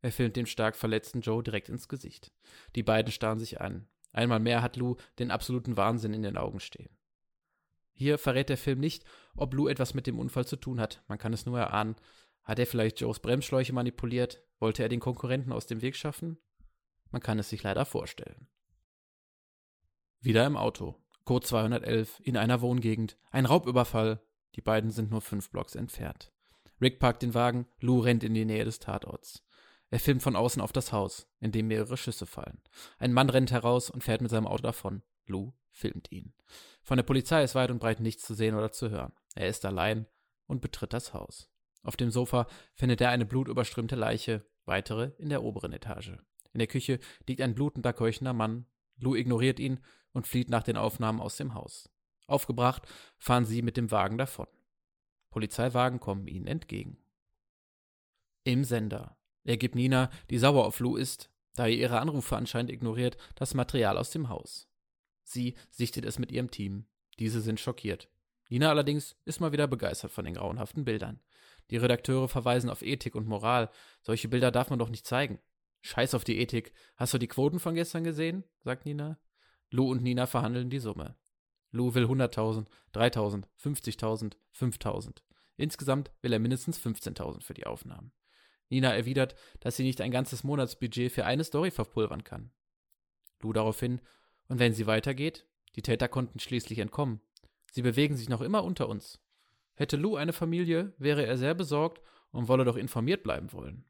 Er 0.00 0.12
filmt 0.12 0.36
dem 0.36 0.46
stark 0.46 0.76
verletzten 0.76 1.20
Joe 1.20 1.42
direkt 1.42 1.68
ins 1.68 1.88
Gesicht. 1.88 2.32
Die 2.76 2.82
beiden 2.82 3.12
starren 3.12 3.38
sich 3.38 3.60
an. 3.60 3.88
Einmal 4.12 4.40
mehr 4.40 4.62
hat 4.62 4.76
Lou 4.76 4.96
den 5.18 5.30
absoluten 5.30 5.76
Wahnsinn 5.76 6.14
in 6.14 6.22
den 6.22 6.36
Augen 6.36 6.60
stehen. 6.60 6.96
Hier 7.92 8.16
verrät 8.16 8.48
der 8.48 8.56
Film 8.56 8.78
nicht, 8.78 9.04
ob 9.34 9.54
Lou 9.54 9.68
etwas 9.68 9.92
mit 9.92 10.06
dem 10.06 10.18
Unfall 10.18 10.46
zu 10.46 10.56
tun 10.56 10.80
hat. 10.80 11.02
Man 11.08 11.18
kann 11.18 11.32
es 11.32 11.46
nur 11.46 11.58
erahnen. 11.58 11.96
Hat 12.44 12.58
er 12.58 12.66
vielleicht 12.66 13.00
Joes 13.00 13.18
Bremsschläuche 13.18 13.72
manipuliert? 13.72 14.40
Wollte 14.60 14.82
er 14.82 14.88
den 14.88 15.00
Konkurrenten 15.00 15.52
aus 15.52 15.66
dem 15.66 15.82
Weg 15.82 15.96
schaffen? 15.96 16.38
Man 17.10 17.20
kann 17.20 17.38
es 17.38 17.48
sich 17.48 17.62
leider 17.62 17.84
vorstellen. 17.84 18.48
Wieder 20.20 20.46
im 20.46 20.56
Auto. 20.56 20.96
Code 21.28 21.44
211 21.46 22.22
in 22.24 22.38
einer 22.38 22.62
Wohngegend. 22.62 23.18
Ein 23.30 23.44
Raubüberfall. 23.44 24.22
Die 24.54 24.62
beiden 24.62 24.90
sind 24.90 25.10
nur 25.10 25.20
fünf 25.20 25.50
Blocks 25.50 25.74
entfernt. 25.74 26.32
Rick 26.80 27.00
parkt 27.00 27.20
den 27.20 27.34
Wagen, 27.34 27.66
Lou 27.80 28.00
rennt 28.00 28.24
in 28.24 28.32
die 28.32 28.46
Nähe 28.46 28.64
des 28.64 28.78
Tatorts. 28.78 29.44
Er 29.90 30.00
filmt 30.00 30.22
von 30.22 30.36
außen 30.36 30.62
auf 30.62 30.72
das 30.72 30.90
Haus, 30.90 31.30
in 31.38 31.52
dem 31.52 31.68
mehrere 31.68 31.98
Schüsse 31.98 32.24
fallen. 32.24 32.62
Ein 32.96 33.12
Mann 33.12 33.28
rennt 33.28 33.52
heraus 33.52 33.90
und 33.90 34.02
fährt 34.02 34.22
mit 34.22 34.30
seinem 34.30 34.46
Auto 34.46 34.62
davon. 34.62 35.02
Lou 35.26 35.52
filmt 35.70 36.10
ihn. 36.10 36.32
Von 36.82 36.96
der 36.96 37.04
Polizei 37.04 37.44
ist 37.44 37.54
weit 37.54 37.70
und 37.70 37.78
breit 37.78 38.00
nichts 38.00 38.22
zu 38.22 38.32
sehen 38.32 38.54
oder 38.54 38.72
zu 38.72 38.88
hören. 38.88 39.12
Er 39.34 39.48
ist 39.48 39.66
allein 39.66 40.06
und 40.46 40.62
betritt 40.62 40.94
das 40.94 41.12
Haus. 41.12 41.50
Auf 41.82 41.98
dem 41.98 42.10
Sofa 42.10 42.46
findet 42.72 43.02
er 43.02 43.10
eine 43.10 43.26
blutüberströmte 43.26 43.96
Leiche, 43.96 44.46
weitere 44.64 45.10
in 45.18 45.28
der 45.28 45.42
oberen 45.42 45.74
Etage. 45.74 46.16
In 46.54 46.58
der 46.58 46.68
Küche 46.68 47.00
liegt 47.26 47.42
ein 47.42 47.54
blutender, 47.54 47.92
keuchender 47.92 48.32
Mann. 48.32 48.64
Lou 48.96 49.14
ignoriert 49.14 49.60
ihn 49.60 49.80
und 50.18 50.26
flieht 50.26 50.50
nach 50.50 50.64
den 50.64 50.76
Aufnahmen 50.76 51.20
aus 51.20 51.36
dem 51.36 51.54
Haus. 51.54 51.88
Aufgebracht 52.26 52.82
fahren 53.16 53.46
sie 53.46 53.62
mit 53.62 53.76
dem 53.76 53.90
Wagen 53.90 54.18
davon. 54.18 54.48
Polizeiwagen 55.30 56.00
kommen 56.00 56.26
ihnen 56.26 56.46
entgegen. 56.46 56.98
Im 58.44 58.64
Sender. 58.64 59.16
Er 59.44 59.56
gibt 59.56 59.76
Nina, 59.76 60.10
die 60.28 60.38
sauer 60.38 60.66
auf 60.66 60.80
Lou 60.80 60.96
ist, 60.96 61.30
da 61.54 61.66
er 61.66 61.72
ihre 61.72 62.00
Anrufe 62.00 62.36
anscheinend 62.36 62.70
ignoriert, 62.70 63.16
das 63.36 63.54
Material 63.54 63.96
aus 63.96 64.10
dem 64.10 64.28
Haus. 64.28 64.68
Sie 65.22 65.54
sichtet 65.70 66.04
es 66.04 66.18
mit 66.18 66.32
ihrem 66.32 66.50
Team. 66.50 66.86
Diese 67.18 67.40
sind 67.40 67.60
schockiert. 67.60 68.08
Nina 68.48 68.70
allerdings 68.70 69.16
ist 69.24 69.40
mal 69.40 69.52
wieder 69.52 69.68
begeistert 69.68 70.10
von 70.10 70.24
den 70.24 70.34
grauenhaften 70.34 70.84
Bildern. 70.84 71.20
Die 71.70 71.76
Redakteure 71.76 72.28
verweisen 72.28 72.70
auf 72.70 72.82
Ethik 72.82 73.14
und 73.14 73.28
Moral. 73.28 73.70
Solche 74.02 74.28
Bilder 74.28 74.50
darf 74.50 74.70
man 74.70 74.78
doch 74.78 74.88
nicht 74.88 75.06
zeigen. 75.06 75.38
Scheiß 75.82 76.14
auf 76.14 76.24
die 76.24 76.38
Ethik. 76.38 76.72
Hast 76.96 77.14
du 77.14 77.18
die 77.18 77.28
Quoten 77.28 77.60
von 77.60 77.74
gestern 77.74 78.02
gesehen? 78.02 78.42
sagt 78.64 78.84
Nina. 78.84 79.18
Lou 79.70 79.90
und 79.90 80.02
Nina 80.02 80.26
verhandeln 80.26 80.70
die 80.70 80.78
Summe. 80.78 81.16
Lou 81.70 81.94
will 81.94 82.04
100.000, 82.04 82.66
3.000, 82.94 83.44
50.000, 83.62 84.32
5.000. 84.56 85.16
Insgesamt 85.56 86.10
will 86.22 86.32
er 86.32 86.38
mindestens 86.38 86.78
15.000 86.80 87.42
für 87.42 87.54
die 87.54 87.66
Aufnahmen. 87.66 88.12
Nina 88.70 88.94
erwidert, 88.94 89.34
dass 89.60 89.76
sie 89.76 89.82
nicht 89.82 90.00
ein 90.00 90.10
ganzes 90.10 90.44
Monatsbudget 90.44 91.12
für 91.12 91.24
eine 91.24 91.44
Story 91.44 91.70
verpulvern 91.70 92.24
kann. 92.24 92.50
Lou 93.40 93.52
daraufhin, 93.52 94.00
und 94.48 94.58
wenn 94.58 94.72
sie 94.72 94.86
weitergeht? 94.86 95.46
Die 95.76 95.82
Täter 95.82 96.08
konnten 96.08 96.40
schließlich 96.40 96.78
entkommen. 96.78 97.20
Sie 97.72 97.82
bewegen 97.82 98.16
sich 98.16 98.28
noch 98.28 98.40
immer 98.40 98.64
unter 98.64 98.88
uns. 98.88 99.20
Hätte 99.74 99.96
Lou 99.96 100.16
eine 100.16 100.32
Familie, 100.32 100.92
wäre 100.98 101.26
er 101.26 101.36
sehr 101.38 101.54
besorgt 101.54 102.02
und 102.30 102.48
wolle 102.48 102.64
doch 102.64 102.76
informiert 102.76 103.22
bleiben 103.22 103.52
wollen. 103.52 103.84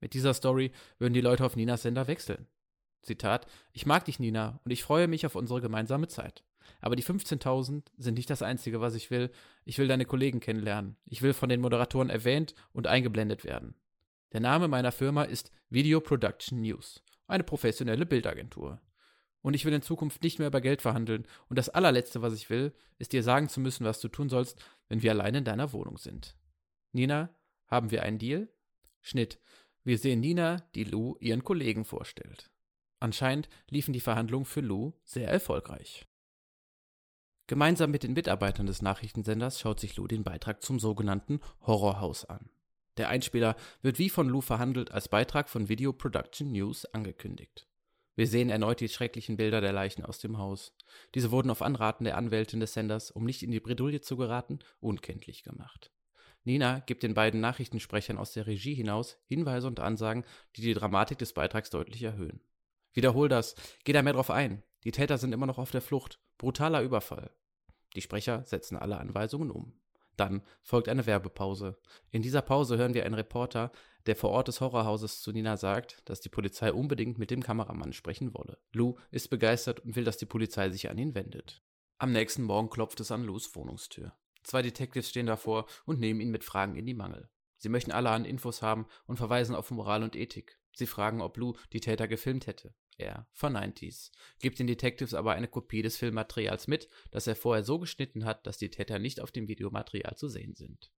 Mit 0.00 0.14
dieser 0.14 0.34
Story 0.34 0.72
würden 0.98 1.14
die 1.14 1.20
Leute 1.20 1.44
auf 1.44 1.56
Ninas 1.56 1.82
Sender 1.82 2.06
wechseln. 2.06 2.46
Zitat: 3.06 3.46
Ich 3.72 3.86
mag 3.86 4.04
dich, 4.04 4.18
Nina, 4.18 4.60
und 4.64 4.70
ich 4.70 4.82
freue 4.82 5.08
mich 5.08 5.24
auf 5.24 5.34
unsere 5.34 5.60
gemeinsame 5.60 6.08
Zeit. 6.08 6.44
Aber 6.80 6.96
die 6.96 7.04
15.000 7.04 7.84
sind 7.96 8.14
nicht 8.14 8.30
das 8.30 8.42
Einzige, 8.42 8.80
was 8.80 8.94
ich 8.94 9.10
will. 9.10 9.30
Ich 9.64 9.78
will 9.78 9.88
deine 9.88 10.04
Kollegen 10.04 10.40
kennenlernen. 10.40 10.96
Ich 11.06 11.22
will 11.22 11.32
von 11.32 11.48
den 11.48 11.60
Moderatoren 11.60 12.10
erwähnt 12.10 12.54
und 12.72 12.86
eingeblendet 12.86 13.44
werden. 13.44 13.74
Der 14.32 14.40
Name 14.40 14.68
meiner 14.68 14.92
Firma 14.92 15.22
ist 15.22 15.52
Video 15.70 16.00
Production 16.00 16.60
News, 16.60 17.02
eine 17.26 17.44
professionelle 17.44 18.06
Bildagentur. 18.06 18.80
Und 19.40 19.54
ich 19.54 19.64
will 19.64 19.72
in 19.72 19.82
Zukunft 19.82 20.22
nicht 20.24 20.40
mehr 20.40 20.48
über 20.48 20.60
Geld 20.60 20.82
verhandeln. 20.82 21.26
Und 21.48 21.56
das 21.56 21.68
allerletzte, 21.68 22.20
was 22.20 22.34
ich 22.34 22.50
will, 22.50 22.74
ist 22.98 23.12
dir 23.12 23.22
sagen 23.22 23.48
zu 23.48 23.60
müssen, 23.60 23.84
was 23.84 24.00
du 24.00 24.08
tun 24.08 24.28
sollst, 24.28 24.60
wenn 24.88 25.02
wir 25.02 25.12
allein 25.12 25.36
in 25.36 25.44
deiner 25.44 25.72
Wohnung 25.72 25.98
sind. 25.98 26.36
Nina, 26.92 27.30
haben 27.68 27.92
wir 27.92 28.02
einen 28.02 28.18
Deal? 28.18 28.48
Schnitt. 29.00 29.38
Wir 29.84 29.98
sehen 29.98 30.20
Nina, 30.20 30.56
die 30.74 30.82
Lou 30.82 31.16
ihren 31.20 31.44
Kollegen 31.44 31.84
vorstellt. 31.84 32.50
Anscheinend 33.06 33.48
liefen 33.70 33.92
die 33.92 34.00
Verhandlungen 34.00 34.46
für 34.46 34.62
Lou 34.62 34.92
sehr 35.04 35.28
erfolgreich. 35.28 36.08
Gemeinsam 37.46 37.92
mit 37.92 38.02
den 38.02 38.14
Mitarbeitern 38.14 38.66
des 38.66 38.82
Nachrichtensenders 38.82 39.60
schaut 39.60 39.78
sich 39.78 39.94
Lou 39.94 40.08
den 40.08 40.24
Beitrag 40.24 40.60
zum 40.60 40.80
sogenannten 40.80 41.38
Horrorhaus 41.64 42.24
an. 42.24 42.50
Der 42.96 43.08
Einspieler 43.08 43.54
wird 43.80 44.00
wie 44.00 44.10
von 44.10 44.28
Lou 44.28 44.40
verhandelt 44.40 44.90
als 44.90 45.06
Beitrag 45.06 45.48
von 45.48 45.68
Video 45.68 45.92
Production 45.92 46.50
News 46.50 46.84
angekündigt. 46.86 47.68
Wir 48.16 48.26
sehen 48.26 48.50
erneut 48.50 48.80
die 48.80 48.88
schrecklichen 48.88 49.36
Bilder 49.36 49.60
der 49.60 49.72
Leichen 49.72 50.04
aus 50.04 50.18
dem 50.18 50.38
Haus. 50.38 50.74
Diese 51.14 51.30
wurden 51.30 51.50
auf 51.50 51.62
Anraten 51.62 52.02
der 52.02 52.16
Anwältin 52.16 52.58
des 52.58 52.72
Senders, 52.72 53.12
um 53.12 53.24
nicht 53.24 53.44
in 53.44 53.52
die 53.52 53.60
Bredouille 53.60 54.00
zu 54.00 54.16
geraten, 54.16 54.58
unkenntlich 54.80 55.44
gemacht. 55.44 55.92
Nina 56.42 56.80
gibt 56.80 57.04
den 57.04 57.14
beiden 57.14 57.40
Nachrichtensprechern 57.40 58.18
aus 58.18 58.32
der 58.32 58.48
Regie 58.48 58.74
hinaus 58.74 59.16
Hinweise 59.26 59.68
und 59.68 59.78
Ansagen, 59.78 60.24
die 60.56 60.62
die 60.62 60.74
Dramatik 60.74 61.18
des 61.18 61.34
Beitrags 61.34 61.70
deutlich 61.70 62.02
erhöhen. 62.02 62.40
Wiederhol 62.96 63.28
das, 63.28 63.54
geh 63.84 63.92
da 63.92 64.00
mehr 64.00 64.14
drauf 64.14 64.30
ein. 64.30 64.62
Die 64.84 64.90
Täter 64.90 65.18
sind 65.18 65.32
immer 65.32 65.44
noch 65.44 65.58
auf 65.58 65.70
der 65.70 65.82
Flucht. 65.82 66.18
Brutaler 66.38 66.80
Überfall. 66.80 67.30
Die 67.94 68.00
Sprecher 68.00 68.42
setzen 68.46 68.78
alle 68.78 68.96
Anweisungen 68.96 69.50
um. 69.50 69.78
Dann 70.16 70.40
folgt 70.62 70.88
eine 70.88 71.04
Werbepause. 71.04 71.76
In 72.10 72.22
dieser 72.22 72.40
Pause 72.40 72.78
hören 72.78 72.94
wir 72.94 73.04
einen 73.04 73.14
Reporter, 73.14 73.70
der 74.06 74.16
vor 74.16 74.30
Ort 74.30 74.48
des 74.48 74.62
Horrorhauses 74.62 75.20
zu 75.20 75.30
Nina 75.30 75.58
sagt, 75.58 76.00
dass 76.06 76.22
die 76.22 76.30
Polizei 76.30 76.72
unbedingt 76.72 77.18
mit 77.18 77.30
dem 77.30 77.42
Kameramann 77.42 77.92
sprechen 77.92 78.32
wolle. 78.32 78.56
Lou 78.72 78.94
ist 79.10 79.28
begeistert 79.28 79.80
und 79.80 79.94
will, 79.94 80.04
dass 80.04 80.16
die 80.16 80.24
Polizei 80.24 80.70
sich 80.70 80.88
an 80.88 80.96
ihn 80.96 81.14
wendet. 81.14 81.62
Am 81.98 82.12
nächsten 82.12 82.44
Morgen 82.44 82.70
klopft 82.70 83.00
es 83.00 83.10
an 83.10 83.24
Lous 83.24 83.54
Wohnungstür. 83.54 84.14
Zwei 84.42 84.62
Detectives 84.62 85.10
stehen 85.10 85.26
davor 85.26 85.66
und 85.84 86.00
nehmen 86.00 86.20
ihn 86.20 86.30
mit 86.30 86.44
Fragen 86.44 86.76
in 86.76 86.86
die 86.86 86.94
Mangel. 86.94 87.28
Sie 87.58 87.68
möchten 87.68 87.92
alle 87.92 88.08
an 88.08 88.24
Infos 88.24 88.62
haben 88.62 88.86
und 89.06 89.18
verweisen 89.18 89.54
auf 89.54 89.70
Moral 89.70 90.02
und 90.02 90.16
Ethik. 90.16 90.58
Sie 90.72 90.86
fragen, 90.86 91.20
ob 91.20 91.36
Lou 91.36 91.54
die 91.72 91.80
Täter 91.80 92.06
gefilmt 92.06 92.46
hätte. 92.46 92.74
Er 92.98 93.26
verneint 93.32 93.80
dies, 93.80 94.10
gibt 94.38 94.58
den 94.58 94.66
Detectives 94.66 95.12
aber 95.12 95.32
eine 95.32 95.48
Kopie 95.48 95.82
des 95.82 95.98
Filmmaterials 95.98 96.66
mit, 96.66 96.88
das 97.10 97.26
er 97.26 97.36
vorher 97.36 97.62
so 97.62 97.78
geschnitten 97.78 98.24
hat, 98.24 98.46
dass 98.46 98.56
die 98.56 98.70
Täter 98.70 98.98
nicht 98.98 99.20
auf 99.20 99.32
dem 99.32 99.48
Videomaterial 99.48 100.16
zu 100.16 100.28
sehen 100.28 100.54
sind. 100.54 100.90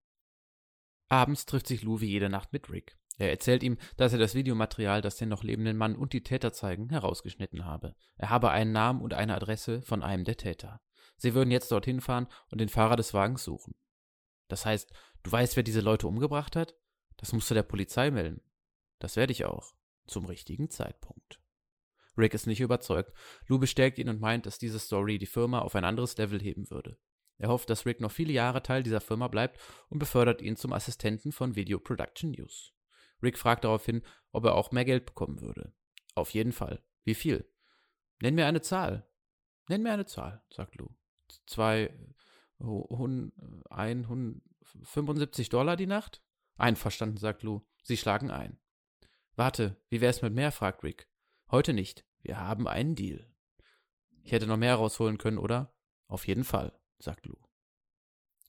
Abends 1.08 1.46
trifft 1.46 1.66
sich 1.66 1.82
Lou 1.82 2.00
wie 2.00 2.06
jede 2.06 2.28
Nacht 2.28 2.52
mit 2.52 2.70
Rick. 2.70 2.98
Er 3.16 3.30
erzählt 3.30 3.64
ihm, 3.64 3.78
dass 3.96 4.12
er 4.12 4.20
das 4.20 4.36
Videomaterial, 4.36 5.00
das 5.02 5.16
den 5.16 5.28
noch 5.28 5.42
lebenden 5.42 5.76
Mann 5.76 5.96
und 5.96 6.12
die 6.12 6.22
Täter 6.22 6.52
zeigen, 6.52 6.90
herausgeschnitten 6.90 7.64
habe. 7.64 7.96
Er 8.16 8.30
habe 8.30 8.50
einen 8.50 8.70
Namen 8.70 9.00
und 9.00 9.12
eine 9.14 9.34
Adresse 9.34 9.82
von 9.82 10.04
einem 10.04 10.24
der 10.24 10.36
Täter. 10.36 10.80
Sie 11.16 11.34
würden 11.34 11.50
jetzt 11.50 11.72
dorthin 11.72 12.00
fahren 12.00 12.28
und 12.50 12.60
den 12.60 12.68
Fahrer 12.68 12.94
des 12.94 13.12
Wagens 13.12 13.42
suchen. 13.42 13.74
Das 14.46 14.64
heißt, 14.64 14.92
du 15.24 15.32
weißt, 15.32 15.56
wer 15.56 15.64
diese 15.64 15.80
Leute 15.80 16.06
umgebracht 16.06 16.54
hat? 16.54 16.76
Das 17.16 17.32
musst 17.32 17.50
du 17.50 17.54
der 17.54 17.64
Polizei 17.64 18.12
melden. 18.12 18.40
Das 19.00 19.16
werde 19.16 19.32
ich 19.32 19.44
auch. 19.44 19.74
Zum 20.06 20.26
richtigen 20.26 20.70
Zeitpunkt. 20.70 21.40
Rick 22.18 22.34
ist 22.34 22.46
nicht 22.46 22.60
überzeugt. 22.60 23.12
Lou 23.46 23.58
bestärkt 23.58 23.98
ihn 23.98 24.08
und 24.08 24.20
meint, 24.20 24.44
dass 24.44 24.58
diese 24.58 24.78
Story 24.78 25.18
die 25.18 25.26
Firma 25.26 25.60
auf 25.60 25.74
ein 25.74 25.84
anderes 25.84 26.16
Level 26.18 26.40
heben 26.40 26.68
würde. 26.70 26.98
Er 27.38 27.48
hofft, 27.48 27.70
dass 27.70 27.86
Rick 27.86 28.00
noch 28.00 28.10
viele 28.10 28.32
Jahre 28.32 28.62
Teil 28.62 28.82
dieser 28.82 29.00
Firma 29.00 29.28
bleibt 29.28 29.60
und 29.88 30.00
befördert 30.00 30.42
ihn 30.42 30.56
zum 30.56 30.72
Assistenten 30.72 31.30
von 31.30 31.54
Video 31.54 31.78
Production 31.78 32.32
News. 32.32 32.74
Rick 33.22 33.38
fragt 33.38 33.64
daraufhin, 33.64 34.02
ob 34.32 34.44
er 34.44 34.54
auch 34.54 34.72
mehr 34.72 34.84
Geld 34.84 35.06
bekommen 35.06 35.40
würde. 35.40 35.72
Auf 36.14 36.30
jeden 36.30 36.52
Fall. 36.52 36.82
Wie 37.04 37.14
viel? 37.14 37.48
Nenn 38.20 38.34
mir 38.34 38.46
eine 38.46 38.60
Zahl. 38.60 39.08
Nenn 39.68 39.82
mir 39.82 39.92
eine 39.92 40.06
Zahl, 40.06 40.42
sagt 40.52 40.74
Lou. 40.76 40.88
Zwei, 41.46 41.96
hun, 42.58 43.32
ein, 43.70 44.08
hun, 44.08 44.42
75 44.82 45.48
Dollar 45.48 45.76
die 45.76 45.86
Nacht? 45.86 46.22
Einverstanden, 46.56 47.18
sagt 47.18 47.44
Lou. 47.44 47.60
Sie 47.82 47.96
schlagen 47.96 48.30
ein. 48.30 48.58
Warte, 49.36 49.76
wie 49.88 50.00
wär's 50.00 50.22
mit 50.22 50.34
mehr? 50.34 50.50
fragt 50.50 50.82
Rick. 50.82 51.08
Heute 51.50 51.72
nicht. 51.72 52.04
Wir 52.22 52.40
haben 52.40 52.66
einen 52.66 52.94
Deal. 52.94 53.26
Ich 54.22 54.32
hätte 54.32 54.46
noch 54.46 54.56
mehr 54.56 54.74
rausholen 54.74 55.18
können, 55.18 55.38
oder? 55.38 55.74
Auf 56.06 56.26
jeden 56.26 56.44
Fall, 56.44 56.78
sagt 56.98 57.26
Lou. 57.26 57.36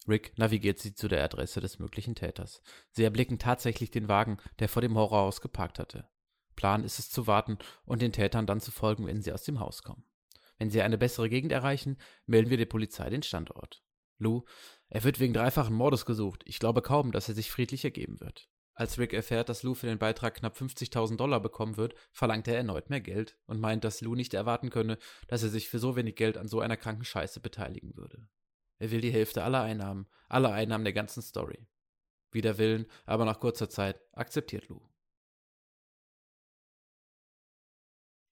Rick 0.07 0.37
navigiert 0.37 0.79
sie 0.79 0.93
zu 0.93 1.07
der 1.07 1.23
Adresse 1.23 1.61
des 1.61 1.79
möglichen 1.79 2.15
Täters. 2.15 2.61
Sie 2.91 3.03
erblicken 3.03 3.37
tatsächlich 3.37 3.91
den 3.91 4.07
Wagen, 4.07 4.37
der 4.59 4.69
vor 4.69 4.81
dem 4.81 4.95
Horrorhaus 4.95 5.41
geparkt 5.41 5.79
hatte. 5.79 6.09
Plan 6.55 6.83
ist 6.83 6.99
es 6.99 7.09
zu 7.09 7.27
warten 7.27 7.57
und 7.85 8.01
den 8.01 8.11
Tätern 8.11 8.45
dann 8.45 8.59
zu 8.59 8.71
folgen, 8.71 9.05
wenn 9.05 9.21
sie 9.21 9.31
aus 9.31 9.43
dem 9.43 9.59
Haus 9.59 9.83
kommen. 9.83 10.03
Wenn 10.57 10.69
sie 10.69 10.81
eine 10.81 10.97
bessere 10.97 11.29
Gegend 11.29 11.51
erreichen, 11.51 11.97
melden 12.25 12.49
wir 12.49 12.57
der 12.57 12.65
Polizei 12.65 13.09
den 13.09 13.23
Standort. 13.23 13.81
Lou, 14.17 14.43
er 14.89 15.03
wird 15.03 15.19
wegen 15.19 15.33
dreifachen 15.33 15.73
Mordes 15.73 16.05
gesucht. 16.05 16.43
Ich 16.45 16.59
glaube 16.59 16.81
kaum, 16.81 17.13
dass 17.13 17.29
er 17.29 17.35
sich 17.35 17.49
friedlich 17.49 17.85
ergeben 17.85 18.19
wird. 18.19 18.49
Als 18.79 18.97
Rick 18.97 19.11
erfährt, 19.11 19.49
dass 19.49 19.63
Lou 19.63 19.73
für 19.73 19.87
den 19.87 19.99
Beitrag 19.99 20.35
knapp 20.35 20.55
50.000 20.55 21.17
Dollar 21.17 21.41
bekommen 21.41 21.75
wird, 21.75 21.95
verlangt 22.13 22.47
er 22.47 22.55
erneut 22.55 22.89
mehr 22.89 23.01
Geld 23.01 23.37
und 23.45 23.59
meint, 23.59 23.83
dass 23.83 23.99
Lou 23.99 24.15
nicht 24.15 24.33
erwarten 24.33 24.69
könne, 24.69 24.97
dass 25.27 25.43
er 25.43 25.49
sich 25.49 25.67
für 25.67 25.79
so 25.79 25.97
wenig 25.97 26.15
Geld 26.15 26.37
an 26.37 26.47
so 26.47 26.61
einer 26.61 26.77
kranken 26.77 27.03
Scheiße 27.03 27.41
beteiligen 27.41 27.97
würde. 27.97 28.29
Er 28.77 28.89
will 28.89 29.01
die 29.01 29.11
Hälfte 29.11 29.43
aller 29.43 29.61
Einnahmen, 29.61 30.07
aller 30.29 30.53
Einnahmen 30.53 30.85
der 30.85 30.93
ganzen 30.93 31.21
Story. 31.21 31.67
Wider 32.31 32.57
Willen, 32.57 32.85
aber 33.05 33.25
nach 33.25 33.41
kurzer 33.41 33.69
Zeit 33.69 33.99
akzeptiert 34.13 34.69
Lou. 34.69 34.79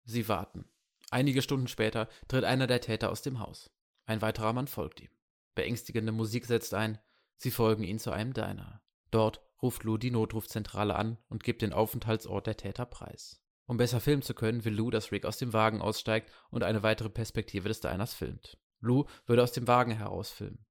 Sie 0.05 0.29
warten. 0.29 0.63
Einige 1.11 1.41
Stunden 1.41 1.67
später 1.67 2.07
tritt 2.29 2.45
einer 2.45 2.67
der 2.67 2.79
Täter 2.79 3.11
aus 3.11 3.21
dem 3.21 3.41
Haus. 3.41 3.69
Ein 4.05 4.21
weiterer 4.21 4.53
Mann 4.53 4.67
folgt 4.67 5.01
ihm. 5.01 5.11
Beängstigende 5.55 6.13
Musik 6.13 6.45
setzt 6.45 6.73
ein. 6.73 6.99
Sie 7.35 7.51
folgen 7.51 7.83
ihm 7.83 7.99
zu 7.99 8.11
einem 8.11 8.31
Diner. 8.31 8.81
Dort 9.11 9.41
ruft 9.61 9.83
Lou 9.83 9.97
die 9.97 10.11
Notrufzentrale 10.11 10.95
an 10.95 11.17
und 11.29 11.43
gibt 11.43 11.61
den 11.61 11.73
Aufenthaltsort 11.73 12.47
der 12.47 12.57
Täter 12.57 12.85
preis. 12.85 13.41
Um 13.65 13.77
besser 13.77 13.99
filmen 13.99 14.21
zu 14.21 14.33
können, 14.33 14.63
will 14.63 14.73
Lou, 14.73 14.89
dass 14.89 15.11
Rick 15.11 15.25
aus 15.25 15.37
dem 15.37 15.53
Wagen 15.53 15.81
aussteigt 15.81 16.31
und 16.49 16.63
eine 16.63 16.83
weitere 16.83 17.09
Perspektive 17.09 17.67
des 17.67 17.81
Diners 17.81 18.13
filmt. 18.13 18.57
Lou 18.79 19.05
würde 19.25 19.43
aus 19.43 19.51
dem 19.51 19.67
Wagen 19.67 19.91
herausfilmen. 19.91 20.65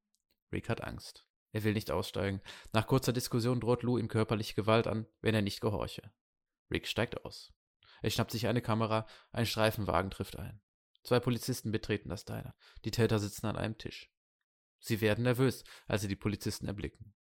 Rick 0.52 0.68
hat 0.68 0.82
Angst. 0.82 1.26
Er 1.52 1.64
will 1.64 1.74
nicht 1.74 1.90
aussteigen. 1.90 2.40
Nach 2.72 2.86
kurzer 2.86 3.12
Diskussion 3.12 3.60
droht 3.60 3.82
Lou 3.82 3.98
ihm 3.98 4.08
körperliche 4.08 4.54
Gewalt 4.54 4.86
an, 4.86 5.06
wenn 5.20 5.34
er 5.34 5.42
nicht 5.42 5.60
gehorche. 5.60 6.12
Rick 6.70 6.86
steigt 6.86 7.24
aus. 7.24 7.52
Er 8.02 8.10
schnappt 8.10 8.30
sich 8.30 8.46
eine 8.46 8.62
Kamera, 8.62 9.06
ein 9.32 9.46
Streifenwagen 9.46 10.10
trifft 10.10 10.38
ein. 10.38 10.60
Zwei 11.02 11.20
Polizisten 11.20 11.72
betreten 11.72 12.08
das 12.08 12.24
Diner. 12.24 12.54
Die 12.84 12.90
Täter 12.90 13.18
sitzen 13.18 13.46
an 13.46 13.56
einem 13.56 13.78
Tisch. 13.78 14.12
Sie 14.78 15.00
werden 15.00 15.24
nervös, 15.24 15.64
als 15.86 16.02
sie 16.02 16.08
die 16.08 16.16
Polizisten 16.16 16.66
erblicken. 16.66 17.14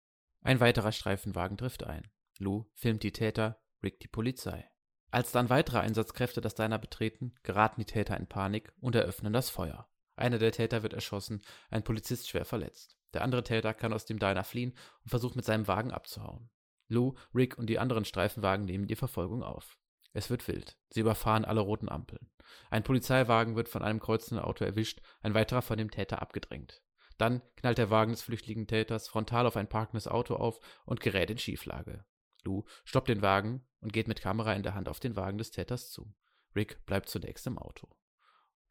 Ein 0.43 0.59
weiterer 0.59 0.91
Streifenwagen 0.91 1.57
trifft 1.57 1.85
ein. 1.85 2.05
Lou 2.37 2.65
filmt 2.73 3.03
die 3.03 3.13
Täter, 3.13 3.61
Rick 3.81 4.01
die 4.01 4.09
Polizei. 4.09 4.69
Als 5.09 5.31
dann 5.31 5.49
weitere 5.49 5.79
Einsatzkräfte 5.79 6.41
das 6.41 6.53
Diner 6.53 6.79
betreten, 6.79 7.33
geraten 7.43 7.79
die 7.79 7.85
Täter 7.85 8.17
in 8.17 8.27
Panik 8.27 8.73
und 8.81 8.95
eröffnen 8.95 9.31
das 9.31 9.49
Feuer. 9.49 9.87
Einer 10.17 10.39
der 10.39 10.51
Täter 10.51 10.83
wird 10.83 10.93
erschossen, 10.93 11.41
ein 11.69 11.83
Polizist 11.83 12.27
schwer 12.27 12.43
verletzt. 12.43 12.97
Der 13.13 13.23
andere 13.23 13.43
Täter 13.43 13.73
kann 13.73 13.93
aus 13.93 14.05
dem 14.05 14.19
Diner 14.19 14.43
fliehen 14.43 14.73
und 15.03 15.09
versucht 15.09 15.37
mit 15.37 15.45
seinem 15.45 15.67
Wagen 15.67 15.91
abzuhauen. 15.91 16.49
Lou, 16.89 17.13
Rick 17.33 17.57
und 17.57 17.67
die 17.67 17.79
anderen 17.79 18.03
Streifenwagen 18.03 18.65
nehmen 18.65 18.87
die 18.87 18.97
Verfolgung 18.97 19.43
auf. 19.43 19.77
Es 20.11 20.29
wird 20.29 20.47
wild. 20.47 20.77
Sie 20.89 20.99
überfahren 20.99 21.45
alle 21.45 21.61
roten 21.61 21.89
Ampeln. 21.89 22.29
Ein 22.69 22.83
Polizeiwagen 22.83 23.55
wird 23.55 23.69
von 23.69 23.81
einem 23.81 23.99
kreuzenden 23.99 24.43
Auto 24.43 24.65
erwischt, 24.65 25.01
ein 25.21 25.33
weiterer 25.33 25.61
von 25.61 25.77
dem 25.77 25.89
Täter 25.89 26.21
abgedrängt. 26.21 26.82
Dann 27.17 27.41
knallt 27.55 27.77
der 27.77 27.89
Wagen 27.89 28.11
des 28.11 28.21
flüchtigen 28.21 28.67
Täters 28.67 29.07
frontal 29.07 29.45
auf 29.45 29.55
ein 29.55 29.69
parkendes 29.69 30.07
Auto 30.07 30.35
auf 30.35 30.59
und 30.85 30.99
gerät 30.99 31.29
in 31.29 31.37
Schieflage. 31.37 32.05
Lou 32.43 32.63
stoppt 32.83 33.09
den 33.09 33.21
Wagen 33.21 33.65
und 33.79 33.93
geht 33.93 34.07
mit 34.07 34.21
Kamera 34.21 34.53
in 34.53 34.63
der 34.63 34.73
Hand 34.73 34.89
auf 34.89 34.99
den 34.99 35.15
Wagen 35.15 35.37
des 35.37 35.51
Täters 35.51 35.91
zu. 35.91 36.13
Rick 36.55 36.85
bleibt 36.85 37.09
zunächst 37.09 37.47
im 37.47 37.57
Auto. 37.57 37.87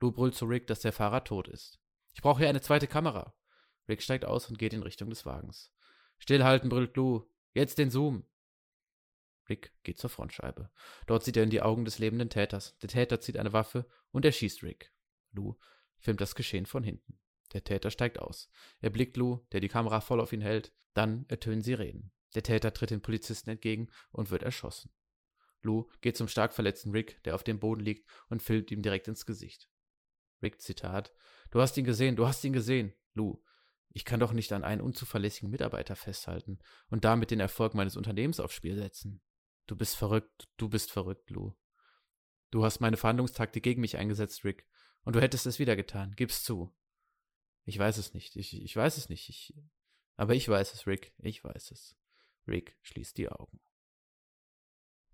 Lou 0.00 0.12
brüllt 0.12 0.34
zu 0.34 0.46
Rick, 0.46 0.66
dass 0.66 0.80
der 0.80 0.92
Fahrer 0.92 1.24
tot 1.24 1.48
ist. 1.48 1.80
Ich 2.14 2.22
brauche 2.22 2.40
hier 2.40 2.48
eine 2.48 2.60
zweite 2.60 2.86
Kamera. 2.86 3.34
Rick 3.88 4.02
steigt 4.02 4.24
aus 4.24 4.48
und 4.48 4.58
geht 4.58 4.74
in 4.74 4.82
Richtung 4.82 5.10
des 5.10 5.24
Wagens. 5.26 5.72
Stillhalten, 6.18 6.68
brüllt 6.68 6.96
Lou. 6.96 7.28
Jetzt 7.54 7.78
den 7.78 7.90
Zoom. 7.90 8.24
Rick 9.48 9.72
geht 9.82 9.98
zur 9.98 10.10
Frontscheibe. 10.10 10.70
Dort 11.06 11.24
sieht 11.24 11.36
er 11.36 11.42
in 11.42 11.50
die 11.50 11.62
Augen 11.62 11.84
des 11.84 11.98
lebenden 11.98 12.30
Täters. 12.30 12.78
Der 12.78 12.88
Täter 12.88 13.20
zieht 13.20 13.36
eine 13.36 13.52
Waffe 13.52 13.86
und 14.10 14.24
erschießt 14.24 14.62
Rick. 14.62 14.92
Lou 15.32 15.56
filmt 15.98 16.20
das 16.20 16.34
Geschehen 16.34 16.66
von 16.66 16.84
hinten. 16.84 17.18
Der 17.52 17.64
Täter 17.64 17.90
steigt 17.90 18.18
aus. 18.18 18.48
Er 18.80 18.90
blickt 18.90 19.16
Lou, 19.16 19.38
der 19.52 19.60
die 19.60 19.68
Kamera 19.68 20.00
voll 20.00 20.20
auf 20.20 20.32
ihn 20.32 20.40
hält. 20.40 20.72
Dann 20.94 21.26
ertönen 21.28 21.62
Sirenen. 21.62 22.12
Der 22.34 22.42
Täter 22.42 22.72
tritt 22.72 22.90
den 22.90 23.02
Polizisten 23.02 23.50
entgegen 23.50 23.90
und 24.10 24.30
wird 24.30 24.42
erschossen. 24.42 24.90
Lou 25.62 25.88
geht 26.00 26.16
zum 26.16 26.28
stark 26.28 26.52
verletzten 26.52 26.90
Rick, 26.90 27.22
der 27.24 27.34
auf 27.34 27.44
dem 27.44 27.60
Boden 27.60 27.82
liegt, 27.82 28.08
und 28.28 28.42
filmt 28.42 28.70
ihm 28.70 28.82
direkt 28.82 29.08
ins 29.08 29.26
Gesicht. 29.26 29.68
Rick, 30.42 30.60
Zitat: 30.60 31.12
Du 31.50 31.60
hast 31.60 31.76
ihn 31.76 31.84
gesehen, 31.84 32.16
du 32.16 32.26
hast 32.26 32.42
ihn 32.44 32.52
gesehen. 32.52 32.94
Lou: 33.14 33.42
Ich 33.90 34.04
kann 34.04 34.20
doch 34.20 34.32
nicht 34.32 34.52
an 34.52 34.64
einen 34.64 34.80
unzuverlässigen 34.80 35.50
Mitarbeiter 35.50 35.94
festhalten 35.94 36.58
und 36.88 37.04
damit 37.04 37.30
den 37.30 37.40
Erfolg 37.40 37.74
meines 37.74 37.96
Unternehmens 37.96 38.40
aufs 38.40 38.54
Spiel 38.54 38.76
setzen. 38.76 39.22
Du 39.66 39.76
bist 39.76 39.96
verrückt, 39.96 40.48
du 40.56 40.68
bist 40.68 40.90
verrückt, 40.90 41.30
Lou. 41.30 41.54
Du 42.50 42.64
hast 42.64 42.80
meine 42.80 42.96
Verhandlungstaktik 42.96 43.62
gegen 43.62 43.80
mich 43.80 43.96
eingesetzt, 43.96 44.44
Rick, 44.44 44.66
und 45.04 45.14
du 45.16 45.20
hättest 45.20 45.46
es 45.46 45.58
wieder 45.58 45.76
getan. 45.76 46.12
Gib's 46.16 46.42
zu. 46.42 46.74
Ich 47.64 47.78
weiß 47.78 47.98
es 47.98 48.14
nicht. 48.14 48.36
Ich, 48.36 48.60
ich 48.60 48.76
weiß 48.76 48.96
es 48.96 49.08
nicht. 49.08 49.28
Ich, 49.28 49.54
aber 50.16 50.34
ich 50.34 50.48
weiß 50.48 50.74
es, 50.74 50.86
Rick. 50.86 51.12
Ich 51.18 51.44
weiß 51.44 51.70
es. 51.70 51.96
Rick 52.46 52.76
schließt 52.82 53.16
die 53.18 53.28
Augen. 53.28 53.60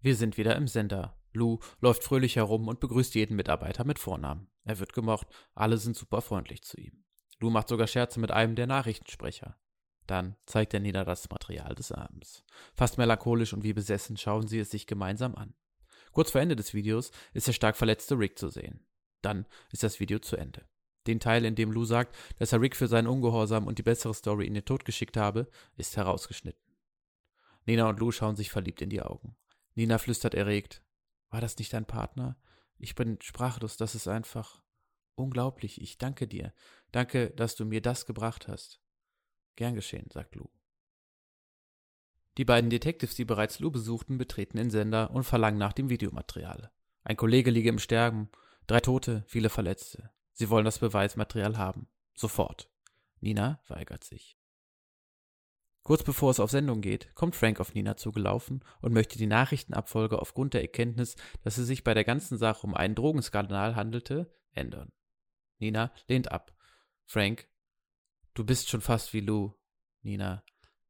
Wir 0.00 0.16
sind 0.16 0.38
wieder 0.38 0.56
im 0.56 0.68
Sender. 0.68 1.20
Lou 1.32 1.58
läuft 1.80 2.04
fröhlich 2.04 2.36
herum 2.36 2.68
und 2.68 2.80
begrüßt 2.80 3.14
jeden 3.14 3.36
Mitarbeiter 3.36 3.84
mit 3.84 3.98
Vornamen. 3.98 4.50
Er 4.64 4.78
wird 4.78 4.92
gemocht, 4.92 5.26
alle 5.54 5.76
sind 5.76 5.96
super 5.96 6.22
freundlich 6.22 6.62
zu 6.62 6.78
ihm. 6.80 7.04
Lou 7.40 7.50
macht 7.50 7.68
sogar 7.68 7.86
Scherze 7.86 8.20
mit 8.20 8.30
einem 8.30 8.54
der 8.54 8.66
Nachrichtensprecher. 8.66 9.58
Dann 10.06 10.36
zeigt 10.46 10.72
er 10.72 10.80
Nina 10.80 11.04
das 11.04 11.28
Material 11.28 11.74
des 11.74 11.92
Abends. 11.92 12.44
Fast 12.74 12.96
melancholisch 12.96 13.52
und 13.52 13.62
wie 13.62 13.74
besessen 13.74 14.16
schauen 14.16 14.48
sie 14.48 14.58
es 14.58 14.70
sich 14.70 14.86
gemeinsam 14.86 15.34
an. 15.34 15.54
Kurz 16.12 16.30
vor 16.30 16.40
Ende 16.40 16.56
des 16.56 16.72
Videos 16.74 17.10
ist 17.34 17.46
der 17.46 17.52
stark 17.52 17.76
verletzte 17.76 18.18
Rick 18.18 18.38
zu 18.38 18.48
sehen. 18.48 18.86
Dann 19.20 19.46
ist 19.70 19.82
das 19.82 20.00
Video 20.00 20.18
zu 20.18 20.36
Ende. 20.36 20.66
Den 21.06 21.20
Teil, 21.20 21.44
in 21.44 21.54
dem 21.54 21.72
Lou 21.72 21.84
sagt, 21.84 22.16
dass 22.38 22.52
er 22.52 22.60
Rick 22.60 22.76
für 22.76 22.88
seinen 22.88 23.06
Ungehorsam 23.06 23.66
und 23.66 23.78
die 23.78 23.82
bessere 23.82 24.14
Story 24.14 24.46
in 24.46 24.54
den 24.54 24.64
Tod 24.64 24.84
geschickt 24.84 25.16
habe, 25.16 25.48
ist 25.76 25.96
herausgeschnitten. 25.96 26.62
Nina 27.66 27.88
und 27.88 28.00
Lou 28.00 28.10
schauen 28.10 28.36
sich 28.36 28.50
verliebt 28.50 28.82
in 28.82 28.90
die 28.90 29.02
Augen. 29.02 29.36
Nina 29.74 29.98
flüstert 29.98 30.34
erregt: 30.34 30.82
War 31.30 31.40
das 31.40 31.56
nicht 31.58 31.72
dein 31.72 31.86
Partner? 31.86 32.36
Ich 32.78 32.94
bin 32.94 33.18
sprachlos, 33.20 33.76
das 33.76 33.94
ist 33.94 34.08
einfach 34.08 34.62
unglaublich. 35.14 35.80
Ich 35.80 35.98
danke 35.98 36.26
dir. 36.26 36.52
Danke, 36.92 37.30
dass 37.30 37.56
du 37.56 37.64
mir 37.64 37.82
das 37.82 38.06
gebracht 38.06 38.48
hast. 38.48 38.80
Gern 39.56 39.74
geschehen, 39.74 40.08
sagt 40.10 40.36
Lou. 40.36 40.48
Die 42.38 42.44
beiden 42.44 42.70
Detectives, 42.70 43.16
die 43.16 43.24
bereits 43.24 43.58
Lou 43.58 43.70
besuchten, 43.70 44.16
betreten 44.16 44.58
den 44.58 44.70
Sender 44.70 45.10
und 45.10 45.24
verlangen 45.24 45.58
nach 45.58 45.72
dem 45.72 45.90
Videomaterial. 45.90 46.70
Ein 47.02 47.16
Kollege 47.16 47.50
liege 47.50 47.68
im 47.68 47.80
Sterben, 47.80 48.30
drei 48.68 48.78
Tote, 48.80 49.24
viele 49.26 49.50
Verletzte. 49.50 50.10
Sie 50.38 50.50
wollen 50.50 50.64
das 50.64 50.78
Beweismaterial 50.78 51.58
haben. 51.58 51.88
Sofort. 52.14 52.70
Nina 53.18 53.60
weigert 53.66 54.04
sich. 54.04 54.38
Kurz 55.82 56.04
bevor 56.04 56.30
es 56.30 56.38
auf 56.38 56.52
Sendung 56.52 56.80
geht, 56.80 57.12
kommt 57.16 57.34
Frank 57.34 57.58
auf 57.58 57.74
Nina 57.74 57.96
zugelaufen 57.96 58.62
und 58.80 58.92
möchte 58.92 59.18
die 59.18 59.26
Nachrichtenabfolge 59.26 60.20
aufgrund 60.20 60.54
der 60.54 60.62
Erkenntnis, 60.62 61.16
dass 61.42 61.58
es 61.58 61.66
sich 61.66 61.82
bei 61.82 61.92
der 61.92 62.04
ganzen 62.04 62.38
Sache 62.38 62.64
um 62.64 62.74
einen 62.74 62.94
Drogenskandal 62.94 63.74
handelte, 63.74 64.32
ändern. 64.52 64.92
Nina 65.58 65.92
lehnt 66.06 66.30
ab. 66.30 66.56
Frank, 67.04 67.48
du 68.34 68.44
bist 68.44 68.68
schon 68.68 68.80
fast 68.80 69.12
wie 69.12 69.20
Lou. 69.20 69.54
Nina, 70.02 70.44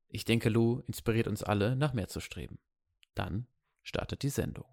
ich 0.09 0.27
denke, 0.27 0.51
Lou 0.51 0.81
inspiriert 0.81 1.27
uns 1.27 1.43
alle, 1.43 1.75
nach 1.75 1.95
mehr 1.95 2.09
zu 2.09 2.21
streben. 2.21 2.59
Dann 3.15 3.47
startet 3.83 4.23
die 4.23 4.29
Sendung. 4.29 4.67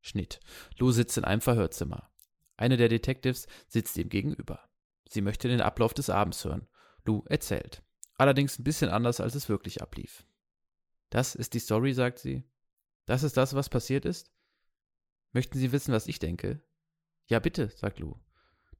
Schnitt. 0.00 0.40
Lou 0.76 0.90
sitzt 0.90 1.16
in 1.18 1.24
einem 1.24 1.40
Verhörzimmer. 1.40 2.10
Eine 2.56 2.76
der 2.76 2.88
Detectives 2.88 3.46
sitzt 3.68 3.96
ihm 3.96 4.08
gegenüber. 4.08 4.60
Sie 5.08 5.20
möchte 5.20 5.48
den 5.48 5.60
Ablauf 5.60 5.94
des 5.94 6.10
Abends 6.10 6.44
hören. 6.44 6.66
Lou 7.04 7.22
erzählt. 7.26 7.82
Allerdings 8.14 8.58
ein 8.58 8.64
bisschen 8.64 8.90
anders, 8.90 9.20
als 9.20 9.34
es 9.34 9.48
wirklich 9.48 9.82
ablief. 9.82 10.24
Das 11.10 11.34
ist 11.34 11.54
die 11.54 11.58
Story, 11.58 11.92
sagt 11.92 12.18
sie. 12.18 12.44
Das 13.06 13.22
ist 13.22 13.36
das, 13.36 13.54
was 13.54 13.68
passiert 13.68 14.04
ist? 14.04 14.32
Möchten 15.32 15.58
Sie 15.58 15.72
wissen, 15.72 15.92
was 15.92 16.06
ich 16.06 16.18
denke? 16.18 16.62
Ja, 17.26 17.38
bitte, 17.38 17.68
sagt 17.70 17.98
Lou, 17.98 18.16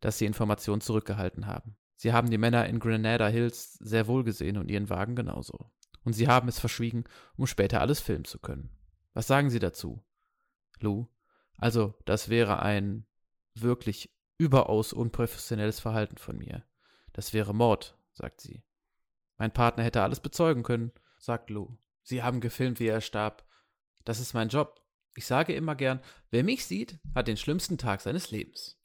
dass 0.01 0.19
Sie 0.19 0.27
Informationen 0.27 0.81
zurückgehalten 0.81 1.47
haben. 1.47 1.77
Sie 1.97 2.13
haben 2.13 2.31
die 2.31 2.39
Männer 2.39 2.67
in 2.67 2.79
Granada 2.79 3.29
Hills 3.29 3.75
sehr 3.75 4.07
wohl 4.07 4.25
gesehen 4.25 4.57
und 4.57 4.71
ihren 4.71 4.91
Wagen 4.91 5.17
genauso. 5.17 5.71
Und 6.05 6.15
sie 6.15 6.27
haben 6.27 6.49
es 6.49 6.59
verschwiegen, 6.59 7.05
um 7.37 7.47
später 7.47 7.81
alles 7.81 8.01
filmen 8.01 8.25
zu 8.25 8.39
können. 8.39 8.71
Was 9.15 9.29
sagen 9.29 9.51
Sie 9.51 9.61
dazu? 9.61 10.03
Lou, 10.81 11.07
also, 11.59 11.95
das 12.05 12.29
wäre 12.29 12.61
ein 12.61 13.07
wirklich 13.55 14.11
überaus 14.39 14.93
unprofessionelles 14.93 15.81
Verhalten 15.81 16.19
von 16.19 16.39
mir. 16.39 16.65
Das 17.13 17.33
wäre 17.33 17.55
Mord, 17.55 17.97
sagt 18.13 18.41
sie. 18.41 18.63
Mein 19.39 19.53
Partner 19.53 19.85
hätte 19.85 20.03
alles 20.03 20.21
bezeugen 20.21 20.63
können, 20.63 20.93
sagt 21.19 21.51
Lou. 21.51 21.77
Sie 22.03 22.23
haben 22.23 22.41
gefilmt, 22.41 22.81
wie 22.81 22.89
er 22.89 23.01
starb. 23.01 23.47
Das 24.05 24.21
ist 24.21 24.35
mein 24.35 24.49
Job. 24.49 24.81
Ich 25.15 25.27
sage 25.27 25.55
immer 25.55 25.75
gern, 25.75 26.01
wer 26.31 26.43
mich 26.43 26.65
sieht, 26.67 26.99
hat 27.15 27.29
den 27.29 27.37
schlimmsten 27.37 27.79
Tag 27.79 28.01
seines 28.01 28.31
Lebens. 28.31 28.79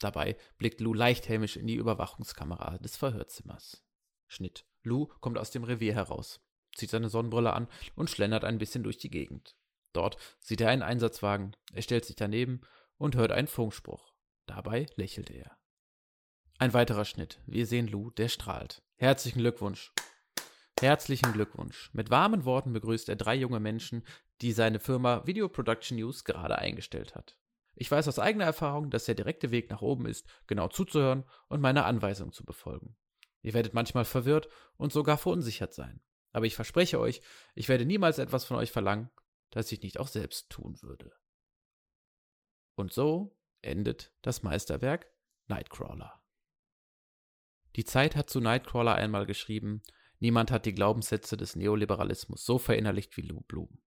Dabei 0.00 0.36
blickt 0.58 0.80
Lou 0.80 0.94
leicht 0.94 1.28
hämisch 1.28 1.56
in 1.56 1.66
die 1.66 1.76
Überwachungskamera 1.76 2.78
des 2.78 2.96
Verhörzimmers. 2.96 3.84
Schnitt. 4.26 4.66
Lou 4.82 5.06
kommt 5.20 5.38
aus 5.38 5.50
dem 5.50 5.64
Revier 5.64 5.94
heraus, 5.94 6.40
zieht 6.74 6.90
seine 6.90 7.08
Sonnenbrille 7.08 7.52
an 7.52 7.68
und 7.94 8.10
schlendert 8.10 8.44
ein 8.44 8.58
bisschen 8.58 8.82
durch 8.82 8.98
die 8.98 9.10
Gegend. 9.10 9.56
Dort 9.94 10.18
sieht 10.40 10.60
er 10.60 10.68
einen 10.68 10.82
Einsatzwagen, 10.82 11.56
er 11.72 11.80
stellt 11.80 12.04
sich 12.04 12.16
daneben 12.16 12.60
und 12.98 13.16
hört 13.16 13.32
einen 13.32 13.48
Funkspruch. 13.48 14.12
Dabei 14.46 14.86
lächelt 14.96 15.30
er. 15.30 15.56
Ein 16.58 16.74
weiterer 16.74 17.04
Schnitt. 17.04 17.40
Wir 17.46 17.66
sehen 17.66 17.88
Lou, 17.88 18.10
der 18.10 18.28
strahlt. 18.28 18.82
Herzlichen 18.96 19.38
Glückwunsch. 19.38 19.92
Herzlichen 20.80 21.32
Glückwunsch. 21.32 21.90
Mit 21.94 22.10
warmen 22.10 22.44
Worten 22.44 22.72
begrüßt 22.72 23.08
er 23.08 23.16
drei 23.16 23.34
junge 23.34 23.60
Menschen, 23.60 24.04
die 24.40 24.52
seine 24.52 24.80
Firma 24.80 25.26
Video 25.26 25.48
Production 25.48 25.96
News 25.96 26.24
gerade 26.24 26.58
eingestellt 26.58 27.14
hat. 27.14 27.38
Ich 27.76 27.90
weiß 27.90 28.06
aus 28.08 28.18
eigener 28.18 28.44
Erfahrung, 28.44 28.90
dass 28.90 29.04
der 29.04 29.14
direkte 29.14 29.50
Weg 29.50 29.70
nach 29.70 29.82
oben 29.82 30.06
ist, 30.06 30.28
genau 30.46 30.68
zuzuhören 30.68 31.24
und 31.48 31.60
meine 31.60 31.84
Anweisung 31.84 32.32
zu 32.32 32.44
befolgen. 32.44 32.96
Ihr 33.42 33.54
werdet 33.54 33.74
manchmal 33.74 34.04
verwirrt 34.04 34.48
und 34.76 34.92
sogar 34.92 35.18
verunsichert 35.18 35.74
sein. 35.74 36.00
Aber 36.32 36.46
ich 36.46 36.56
verspreche 36.56 36.98
euch, 36.98 37.22
ich 37.54 37.68
werde 37.68 37.84
niemals 37.84 38.18
etwas 38.18 38.44
von 38.44 38.56
euch 38.56 38.72
verlangen, 38.72 39.10
das 39.50 39.70
ich 39.72 39.82
nicht 39.82 39.98
auch 39.98 40.08
selbst 40.08 40.50
tun 40.50 40.80
würde. 40.82 41.12
Und 42.74 42.92
so 42.92 43.36
endet 43.62 44.12
das 44.22 44.42
Meisterwerk 44.42 45.06
Nightcrawler. 45.46 46.20
Die 47.76 47.84
Zeit 47.84 48.16
hat 48.16 48.30
zu 48.30 48.40
Nightcrawler 48.40 48.94
einmal 48.94 49.26
geschrieben, 49.26 49.82
niemand 50.18 50.50
hat 50.50 50.66
die 50.66 50.74
Glaubenssätze 50.74 51.36
des 51.36 51.56
Neoliberalismus 51.56 52.44
so 52.44 52.58
verinnerlicht 52.58 53.16
wie 53.16 53.22
Lou 53.22 53.40
Bloom. 53.42 53.80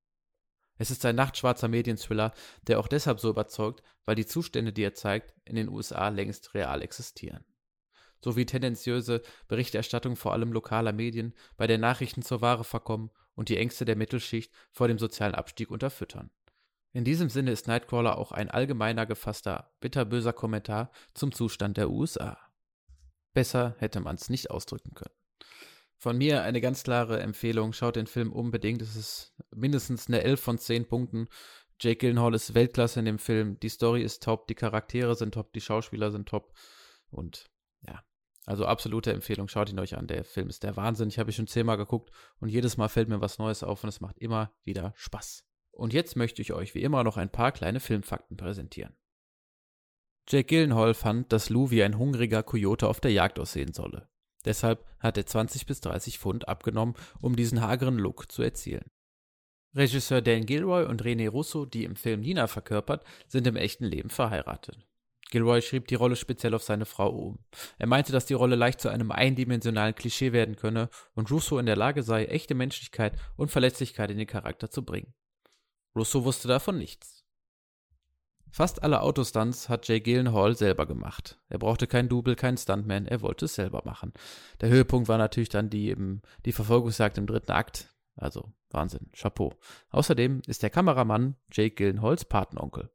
Es 0.78 0.92
ist 0.92 1.04
ein 1.06 1.16
nachtschwarzer 1.16 1.68
Medienthriller, 1.68 2.34
der 2.68 2.80
auch 2.80 2.88
deshalb 2.88 3.20
so 3.20 3.30
überzeugt, 3.30 3.82
weil 4.06 4.16
die 4.16 4.26
Zustände, 4.26 4.72
die 4.72 4.84
er 4.84 4.94
zeigt, 4.94 5.34
in 5.44 5.56
den 5.56 5.70
USA 5.70 6.10
längst 6.10 6.54
real 6.54 6.82
existieren. 6.82 7.46
Sowie 8.24 8.46
tendenziöse 8.46 9.22
Berichterstattung 9.48 10.16
vor 10.16 10.34
allem 10.34 10.52
lokaler 10.52 10.94
Medien, 10.94 11.34
bei 11.56 11.68
der 11.68 11.78
Nachrichten 11.78 12.22
zur 12.22 12.42
Ware 12.42 12.64
verkommen 12.64 13.12
und 13.38 13.50
die 13.50 13.58
Ängste 13.58 13.86
der 13.86 13.96
Mittelschicht 13.96 14.52
vor 14.72 14.88
dem 14.88 14.98
sozialen 14.98 15.36
Abstieg 15.36 15.70
unterfüttern. 15.70 16.32
In 16.92 17.06
diesem 17.06 17.30
Sinne 17.30 17.52
ist 17.52 17.68
Nightcrawler 17.68 18.18
auch 18.18 18.32
ein 18.32 18.50
allgemeiner 18.50 19.06
gefasster, 19.06 19.72
bitterböser 19.80 20.34
Kommentar 20.34 20.92
zum 21.14 21.32
Zustand 21.32 21.78
der 21.78 21.92
USA. 21.92 22.38
Besser 23.34 23.76
hätte 23.78 24.00
man 24.00 24.16
es 24.16 24.30
nicht 24.30 24.50
ausdrücken 24.50 24.96
können. 24.96 25.14
Von 26.00 26.18
mir 26.18 26.42
eine 26.42 26.62
ganz 26.62 26.84
klare 26.84 27.20
Empfehlung. 27.20 27.74
Schaut 27.74 27.96
den 27.96 28.08
Film 28.08 28.34
unbedingt. 28.34 28.82
Es 28.82 28.96
ist 28.96 29.36
mindestens 29.56 30.08
eine 30.08 30.24
11 30.24 30.40
von 30.40 30.58
10 30.58 30.88
Punkten. 30.88 31.28
Jake 31.80 31.98
Gyllenhaal 31.98 32.34
ist 32.34 32.56
Weltklasse 32.56 33.00
in 33.00 33.06
dem 33.06 33.20
Film. 33.20 33.60
Die 33.60 33.70
Story 33.70 34.02
ist 34.02 34.24
top, 34.24 34.48
die 34.48 34.56
Charaktere 34.56 35.16
sind 35.16 35.36
top, 35.36 35.54
die 35.54 35.62
Schauspieler 35.62 36.12
sind 36.12 36.28
top. 36.28 36.54
Und 37.12 37.46
ja, 37.82 38.04
also 38.48 38.66
absolute 38.66 39.12
Empfehlung. 39.12 39.50
Schaut 39.50 39.70
ihn 39.70 39.80
euch 39.80 39.98
an. 39.98 40.08
Der 40.08 40.24
Film 40.24 40.48
ist 40.48 40.64
der 40.64 40.78
Wahnsinn. 40.78 41.10
Ich 41.10 41.20
habe 41.20 41.30
ihn 41.30 41.34
schon 41.34 41.48
zehnmal 41.48 41.78
geguckt 41.78 42.12
und 42.40 42.48
jedes 42.48 42.78
Mal 42.78 42.88
fällt 42.88 43.10
mir 43.10 43.20
was 43.20 43.40
Neues 43.40 43.62
auf 43.62 43.84
und 43.84 43.90
es 43.90 44.00
macht 44.00 44.18
immer 44.18 44.54
wieder 44.64 44.94
Spaß. 44.96 45.46
Und 45.72 45.94
jetzt 45.94 46.16
möchte 46.16 46.42
ich 46.42 46.54
euch 46.54 46.74
wie 46.74 46.82
immer 46.82 47.04
noch 47.04 47.18
ein 47.18 47.30
paar 47.30 47.52
kleine 47.52 47.82
Filmfakten 47.82 48.38
präsentieren. 48.38 48.96
Jake 50.30 50.48
Gyllenhaal 50.48 50.94
fand, 50.94 51.32
dass 51.34 51.50
Lou 51.50 51.72
wie 51.72 51.84
ein 51.84 51.98
hungriger 51.98 52.42
Kojote 52.42 52.88
auf 52.88 53.02
der 53.02 53.12
Jagd 53.12 53.38
aussehen 53.38 53.74
solle. 53.74 54.08
Deshalb 54.46 54.86
hat 55.00 55.18
er 55.18 55.26
20 55.26 55.66
bis 55.66 55.82
30 55.82 56.18
Pfund 56.18 56.48
abgenommen, 56.48 56.96
um 57.20 57.36
diesen 57.36 57.62
hageren 57.62 57.98
Look 57.98 58.32
zu 58.32 58.44
erzielen. 58.44 58.90
Regisseur 59.76 60.22
Dan 60.22 60.46
Gilroy 60.46 60.86
und 60.86 61.04
René 61.04 61.30
Russo, 61.30 61.66
die 61.66 61.84
im 61.84 61.98
Film 61.98 62.22
Nina 62.22 62.48
verkörpert, 62.48 63.06
sind 63.28 63.46
im 63.46 63.58
echten 63.58 63.86
Leben 63.86 64.10
verheiratet. 64.10 64.87
Gilroy 65.30 65.62
schrieb 65.62 65.88
die 65.88 65.96
Rolle 65.96 66.16
speziell 66.16 66.54
auf 66.54 66.64
seine 66.64 66.86
Frau 66.86 67.10
um. 67.10 67.40
Er 67.78 67.88
meinte, 67.88 68.12
dass 68.12 68.26
die 68.26 68.34
Rolle 68.34 68.56
leicht 68.56 68.80
zu 68.80 68.90
einem 68.90 69.12
eindimensionalen 69.12 69.96
Klischee 69.96 70.32
werden 70.32 70.56
könne 70.56 70.90
und 71.14 71.30
Russo 71.32 71.60
in 71.60 71.66
der 71.66 71.76
Lage 71.76 72.04
sei, 72.04 72.26
echte 72.26 72.56
Menschlichkeit 72.56 73.18
und 73.36 73.52
Verletzlichkeit 73.52 74.12
in 74.12 74.18
den 74.18 74.28
Charakter 74.28 74.70
zu 74.70 74.84
bringen. 74.84 75.14
Russo 75.96 76.24
wusste 76.24 76.48
davon 76.48 76.78
nichts. 76.78 77.26
Fast 78.52 78.82
alle 78.82 79.02
Autostunts 79.02 79.70
hat 79.70 79.88
Jay 79.88 80.00
Gyllenhaal 80.00 80.56
selber 80.56 80.86
gemacht. 80.86 81.40
Er 81.50 81.60
brauchte 81.60 81.86
kein 81.86 82.10
Double, 82.10 82.36
keinen 82.36 82.58
Stuntman, 82.58 83.06
er 83.06 83.22
wollte 83.22 83.46
es 83.46 83.56
selber 83.56 83.82
machen. 83.86 84.14
Der 84.62 84.70
Höhepunkt 84.70 85.10
war 85.10 85.18
natürlich 85.18 85.50
dann 85.50 85.70
die, 85.70 85.90
eben, 85.90 86.22
die 86.46 86.54
Verfolgungsjagd 86.54 87.18
im 87.18 87.28
dritten 87.28 87.52
Akt. 87.52 87.94
Also 88.16 88.52
Wahnsinn, 88.70 89.12
Chapeau. 89.14 89.54
Außerdem 89.90 90.42
ist 90.48 90.64
der 90.64 90.70
Kameramann 90.70 91.36
Jake 91.52 91.76
Gyllenhaals 91.76 92.26
Patenonkel. 92.26 92.90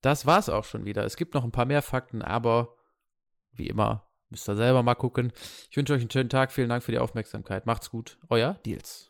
Das 0.00 0.26
war's 0.26 0.48
auch 0.48 0.64
schon 0.64 0.84
wieder. 0.84 1.04
Es 1.04 1.16
gibt 1.16 1.34
noch 1.34 1.44
ein 1.44 1.52
paar 1.52 1.66
mehr 1.66 1.82
Fakten, 1.82 2.22
aber 2.22 2.76
wie 3.52 3.68
immer 3.68 4.06
müsst 4.30 4.48
ihr 4.48 4.56
selber 4.56 4.82
mal 4.82 4.94
gucken. 4.94 5.32
Ich 5.70 5.76
wünsche 5.76 5.92
euch 5.92 6.00
einen 6.00 6.10
schönen 6.10 6.30
Tag. 6.30 6.52
Vielen 6.52 6.68
Dank 6.68 6.82
für 6.82 6.92
die 6.92 6.98
Aufmerksamkeit. 6.98 7.66
Macht's 7.66 7.90
gut. 7.90 8.18
Euer 8.28 8.54
Deals. 8.64 9.09